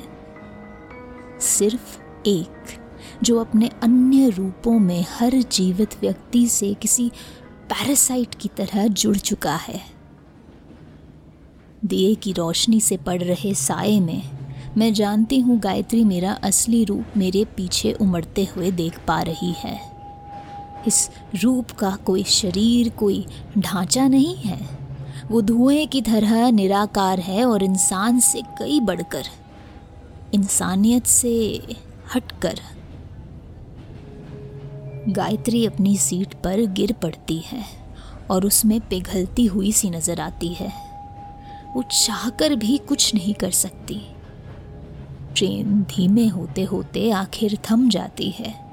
सिर्फ़ 1.40 1.98
एक, 2.28 2.80
जो 3.24 3.40
अपने 3.40 3.70
अन्य 3.84 4.30
रूपों 4.30 4.80
में 4.80 5.06
हर 5.10 5.42
जीवित 5.52 6.00
व्यक्ति 6.02 6.48
से 6.48 6.74
किसी 6.74 7.10
पैरासाइट 7.70 8.36
की 8.36 8.50
तरह 8.58 8.88
जुड़ 8.88 9.18
चुका 9.18 9.56
है। 9.56 9.82
दिए 11.86 12.16
की 12.16 12.32
रोशनी 12.34 12.80
से 12.82 12.98
पड़ 12.98 13.22
रहे 13.24 13.54
साए 13.54 14.00
में, 14.00 14.22
मैं 14.78 14.94
जानती 14.94 15.40
हूँ 15.40 15.60
गायत्री 15.60 16.04
मेरा 16.04 16.32
असली 16.44 16.84
रूप 16.84 17.18
मेरे 17.18 17.46
पीछे 17.46 17.92
उमड़ते 17.92 18.48
हुए 18.56 18.72
देख 18.72 19.00
पा 19.08 19.22
रही 19.22 19.52
है। 19.52 19.97
इस 20.88 21.10
रूप 21.44 21.72
का 21.72 21.96
कोई 21.96 22.24
शरीर, 22.24 22.90
कोई 22.90 23.26
ढांचा 23.58 24.08
नहीं 24.08 24.36
है। 24.36 24.60
वो 25.32 25.42
धुएँ 25.42 25.86
की 25.88 26.02
तरह 26.02 26.52
निराकार 26.52 27.20
है 27.20 27.46
और 27.46 27.64
इंसान 27.64 28.20
से 28.20 28.42
कई 28.60 28.80
बढ़कर, 28.80 29.26
इंसानियत 30.34 31.06
से 31.06 31.62
हटकर 32.16 32.60
गायत्री 35.10 35.66
अपनी 35.66 35.98
सीट 35.98 36.34
पर 36.34 36.66
गिर 36.66 36.94
पड़ती 36.94 37.38
है 37.38 37.64
और 38.32 38.46
उसमें 38.46 38.80
पिघलती 38.80 39.46
हुई 39.46 39.72
सी 39.72 39.90
नज़र 39.90 40.22
आती 40.22 40.54
है। 40.54 40.72
वो 41.76 41.84
चाहकर 41.84 42.56
भी 42.56 42.78
कुछ 42.78 43.14
नहीं 43.16 43.34
कर 43.34 43.52
सकती। 43.52 44.00
ट्रेन 45.36 45.82
धीमे 45.82 46.28
होते 46.28 46.64
होते 46.64 47.10
आखिर 47.12 47.58
थम 47.72 47.90
जाती 47.90 48.30
है। 48.30 48.67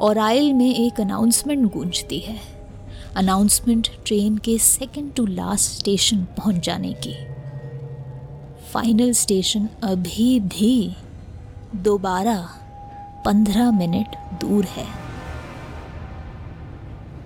और 0.00 0.18
आयल 0.18 0.52
में 0.52 0.74
एक 0.74 1.00
अनाउंसमेंट 1.00 1.72
गूंजती 1.72 2.18
है। 2.18 2.40
अनाउंसमेंट 3.16 3.88
ट्रेन 4.06 4.38
के 4.38 4.58
सेकंड 4.58 5.12
टू 5.14 5.26
लास्ट 5.26 5.78
स्टेशन 5.78 6.24
पहुँच 6.24 6.54
जाने 6.54 6.92
की। 6.92 7.14
फाइनल 8.72 9.12
स्टेशन 9.12 9.68
अभी 9.82 10.40
भी 10.40 10.96
दोबारा 11.76 12.48
पंद्रह 13.24 13.70
मिनट 13.70 14.16
दूर 14.40 14.64
है। 14.64 14.99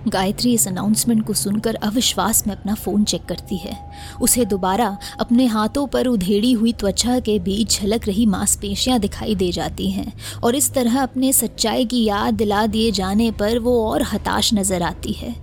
गायत्री 0.07 0.53
इस 0.53 0.67
अनाउंसमेंट 0.67 1.25
को 1.25 1.33
सुनकर 1.33 1.75
अविश्वास 1.75 2.47
में 2.47 2.55
अपना 2.55 2.73
फ़ोन 2.73 3.03
चेक 3.03 3.23
करती 3.25 3.57
है। 3.57 3.77
उसे 4.21 4.45
दोबारा 4.45 4.97
अपने 5.19 5.45
हाथों 5.45 5.85
पर 5.87 6.07
उधेड़ी 6.07 6.51
हुई 6.51 6.73
त्वचा 6.73 7.19
के 7.19 7.37
बीच 7.39 7.79
झलक 7.81 8.07
रही 8.07 8.25
मांसपेशियाँ 8.25 8.99
दिखाई 8.99 9.35
दे 9.35 9.51
जाती 9.51 9.89
हैं 9.91 10.13
और 10.43 10.55
इस 10.55 10.73
तरह 10.73 11.01
अपने 11.03 11.31
सच्चाई 11.33 11.85
की 11.85 12.03
याद 12.03 12.33
दिला 12.33 12.65
दिए 12.67 12.91
जाने 12.91 13.31
पर 13.31 13.59
वो 13.59 13.89
और 13.89 14.03
हताश 14.03 14.53
नज़र 14.53 14.83
आती 14.83 15.13
है। 15.13 15.35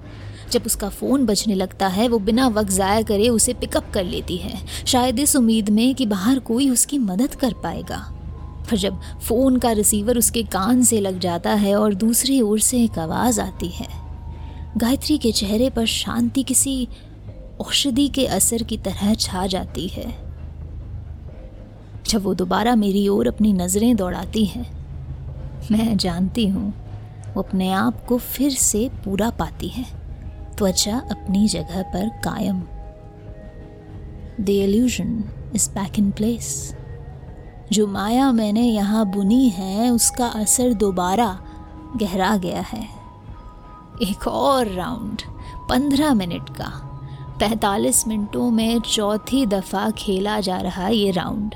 जब 0.53 0.63
उसका 0.67 0.89
फ़ोन 0.89 1.27
बजने 1.27 1.55
लगता 1.55 1.87
है, 1.87 2.09
वो 2.09 2.19
बिना 2.19 2.49
वक्त 2.49 2.71
ज़ाया 2.71 3.03
करे 3.03 3.29
उसे 3.29 3.55
पिकअप 3.55 3.91
कर 3.95 4.05
लेती 4.05 4.37
है। 4.37 4.55
शायद 4.87 5.19
इस 5.19 5.37
उम्मीद 5.37 5.71
में 5.71 5.95
कि 5.95 6.07
बाहर 6.07 6.39
कोई 6.39 6.69
उसकी 6.71 6.99
मदद 6.99 7.35
कर 7.35 7.53
पाएगा। 7.53 7.99
पर 8.71 8.77
जब 8.77 9.01
फ़ोन 9.21 9.57
का 9.57 9.73
रिसीवर 9.73 10.19
उसके 10.19 10.43
कान 10.43 10.83
से 10.83 11.01
लग 11.01 11.19
जाता 11.19 11.55
है 11.55 11.75
और 11.77 11.95
दूसरी 11.95 12.41
ओर 12.41 12.61
से 12.61 12.83
एक 12.85 12.99
आवाज़ 12.99 13.41
आती 13.41 13.69
है। 13.69 14.02
गायत्री 14.77 15.17
के 15.19 15.33
चेहरे 15.33 15.69
पर 15.71 15.87
शांति 15.87 16.43
किसी 16.43 16.89
औषधि 17.61 18.09
के 18.09 18.27
असर 18.27 18.63
की 18.63 18.77
तरह 18.79 19.15
छा 19.15 19.47
जाती 19.47 19.87
है। 19.89 20.07
जब 22.07 22.23
वो 22.23 22.35
दोबारा 22.35 22.75
मेरी 22.75 23.09
ओर 23.09 23.29
अपनी 23.29 23.53
नज़रें 23.53 23.97
दौड़ाती 23.97 24.45
है, 24.45 24.63
मैं 25.73 25.97
जानती 25.97 26.47
हूँ 26.47 26.73
वो 27.35 27.43
अपने 27.43 27.71
आप 27.73 28.05
को 28.07 28.19
फिर 28.19 28.51
से 28.51 28.89
पूरा 29.05 29.31
पाती 29.31 29.69
है। 29.69 29.85
त्वचा 30.57 30.99
अपनी 31.11 31.49
जगह 31.49 31.83
पर 31.83 32.09
कायम। 32.25 32.63
The 34.41 34.49
illusion 34.49 35.25
is 35.55 35.71
back 35.71 35.99
in 35.99 36.11
place 36.11 36.75
जो 37.73 37.87
माया 37.87 38.33
मैंने 38.33 38.63
यहाँ 38.63 39.11
बुनी 39.11 39.49
है, 39.49 39.91
उसका 39.91 40.27
असर 40.27 40.73
दोबारा 40.75 41.39
गहरा 41.97 42.37
गया 42.37 42.61
है। 42.61 43.02
एक 44.01 44.27
और 44.29 44.69
राउंड, 44.69 45.23
पंद्रह 45.69 46.15
मिनट 46.15 46.49
का। 46.51 46.69
पैंतालीस 47.41 48.07
मिनटों 48.09 48.51
में 48.51 48.81
चौथी 48.81 49.45
दफ़ा 49.47 49.91
खेला 49.91 50.39
जा 50.41 50.57
रहा 50.57 50.89
ये 50.89 51.11
राउंड, 51.11 51.55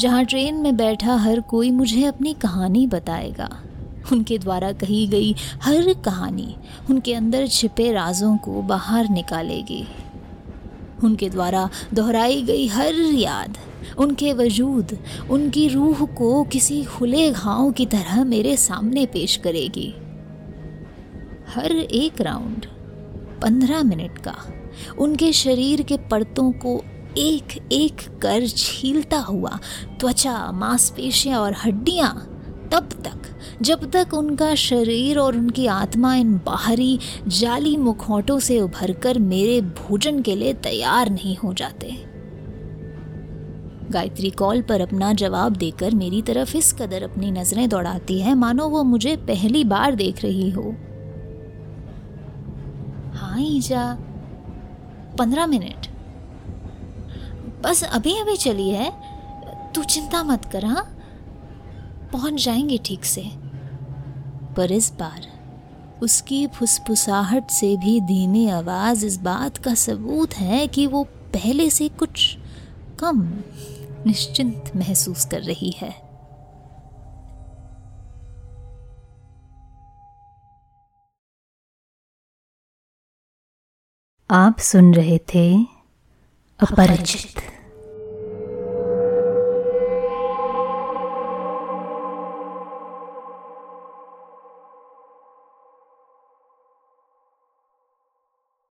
जहाँ 0.00 0.24
ट्रेन 0.24 0.54
में 0.54 0.76
बैठा 0.76 1.16
हर 1.16 1.40
कोई 1.40 1.70
मुझे 1.70 2.04
अपनी 2.04 2.32
कहानी 2.34 2.86
बताएगा। 2.86 3.48
उनके 4.12 4.38
द्वारा 4.38 4.72
कही 4.72 5.06
गई 5.06 5.34
हर 5.62 5.92
कहानी 5.94 6.54
उनके 6.90 7.14
अंदर 7.14 7.46
छिपे 7.46 7.92
राजों 7.92 8.36
को 8.36 8.62
बाहर 8.62 9.08
निकालेगी। 9.08 9.86
उनके 11.04 11.28
द्वारा 11.30 11.68
दोहराई 11.94 12.42
गई 12.42 12.66
हर 12.66 12.94
याद, 13.14 13.58
उनके 13.98 14.32
वजूद, 14.32 14.96
उनकी 15.30 15.68
रूह 15.68 16.04
को 16.06 16.42
किसी 16.44 16.82
खुले 16.84 17.30
घाव 17.30 17.70
की 17.70 17.86
तरह 17.86 18.24
मेरे 18.24 18.56
सामने 18.56 19.06
पेश 19.06 19.36
करेगी। 19.36 19.94
हर 21.48 21.72
एक 21.72 22.20
राउंड 22.20 22.66
पंद्रह 23.42 23.82
मिनट 23.82 24.18
का 24.18 24.34
उनके 24.98 25.32
शरीर 25.32 25.82
के 25.82 25.96
परतों 25.96 26.50
को 26.52 26.82
एक 27.18 27.56
एक 27.72 28.00
कर 28.22 28.46
छीलता 28.46 29.18
हुआ 29.18 29.58
त्वचा, 30.00 30.52
मांसपेशियाँ 30.52 31.40
और 31.40 31.54
हड्डियाँ 31.64 32.32
तब 32.72 32.88
तक, 33.04 33.36
जब 33.62 33.90
तक 33.90 34.14
उनका 34.14 34.54
शरीर 34.54 35.18
और 35.18 35.36
उनकी 35.36 35.66
आत्मा 35.66 36.14
इन 36.14 36.36
बाहरी, 36.36 36.98
जाली 37.28 37.76
मुखौटों 37.76 38.38
से 38.38 38.60
उभरकर 38.60 39.18
मेरे 39.18 39.60
भोजन 39.60 40.20
के 40.22 40.34
लिए 40.36 40.52
तैयार 40.54 41.10
नहीं 41.10 41.36
हो 41.36 41.52
जाते। 41.52 41.94
गायत्री 43.90 44.30
कॉल 44.30 44.62
पर 44.62 44.80
अपना 44.80 45.12
जवाब 45.12 45.56
देकर 45.56 45.94
मेरी 45.94 46.22
तरफ़ 46.22 46.56
इस 46.56 46.72
कदर 46.72 47.02
अपनी 47.02 47.30
नज़रें 47.30 47.68
दौड़ाती 47.68 48.20
है, 48.20 48.34
मानो 48.34 48.68
वो 48.68 48.82
मुझे 48.84 49.16
पहली 49.16 49.64
बार 49.64 49.94
देख 49.94 50.22
रही 50.22 50.50
हो। 50.50 50.74
हाँ 53.36 53.44
ईजा 53.44 53.98
पंद्रह 55.18 55.46
मिनट। 55.46 55.86
बस 57.62 57.84
अभी 57.84 58.20
अभी 58.20 58.36
चली 58.36 58.70
है। 58.70 58.90
तू 59.72 59.84
चिंता 59.84 60.22
मत 60.22 60.44
कर 60.44 60.64
हाँ? 60.64 60.98
पहुँच 62.12 62.44
जाएँगे 62.44 62.78
ठीक 62.84 63.04
से। 63.04 63.22
पर 64.56 64.72
इस 64.72 64.92
बार 64.92 65.26
उसकी 66.02 66.46
फुसफुसाहट 66.46 67.50
से 67.50 67.76
भी 67.76 68.00
धीमी 68.00 68.48
आवाज़ 68.48 69.06
इस 69.06 69.20
बात 69.20 69.56
का 69.56 69.74
सबूत 69.74 70.34
है 70.34 70.66
कि 70.66 70.86
वो 70.86 71.04
पहले 71.04 71.70
से 71.70 71.88
कुछ 71.88 72.38
कम 72.98 73.34
निश्चिंत 74.06 74.72
महसूस 74.76 75.24
कर 75.24 75.42
रही 75.42 75.70
है। 75.70 76.05
आप 84.30 84.58
सुन 84.58 84.94
रहे 84.94 85.18
थे 85.18 85.64
अपरिचित। 86.60 87.55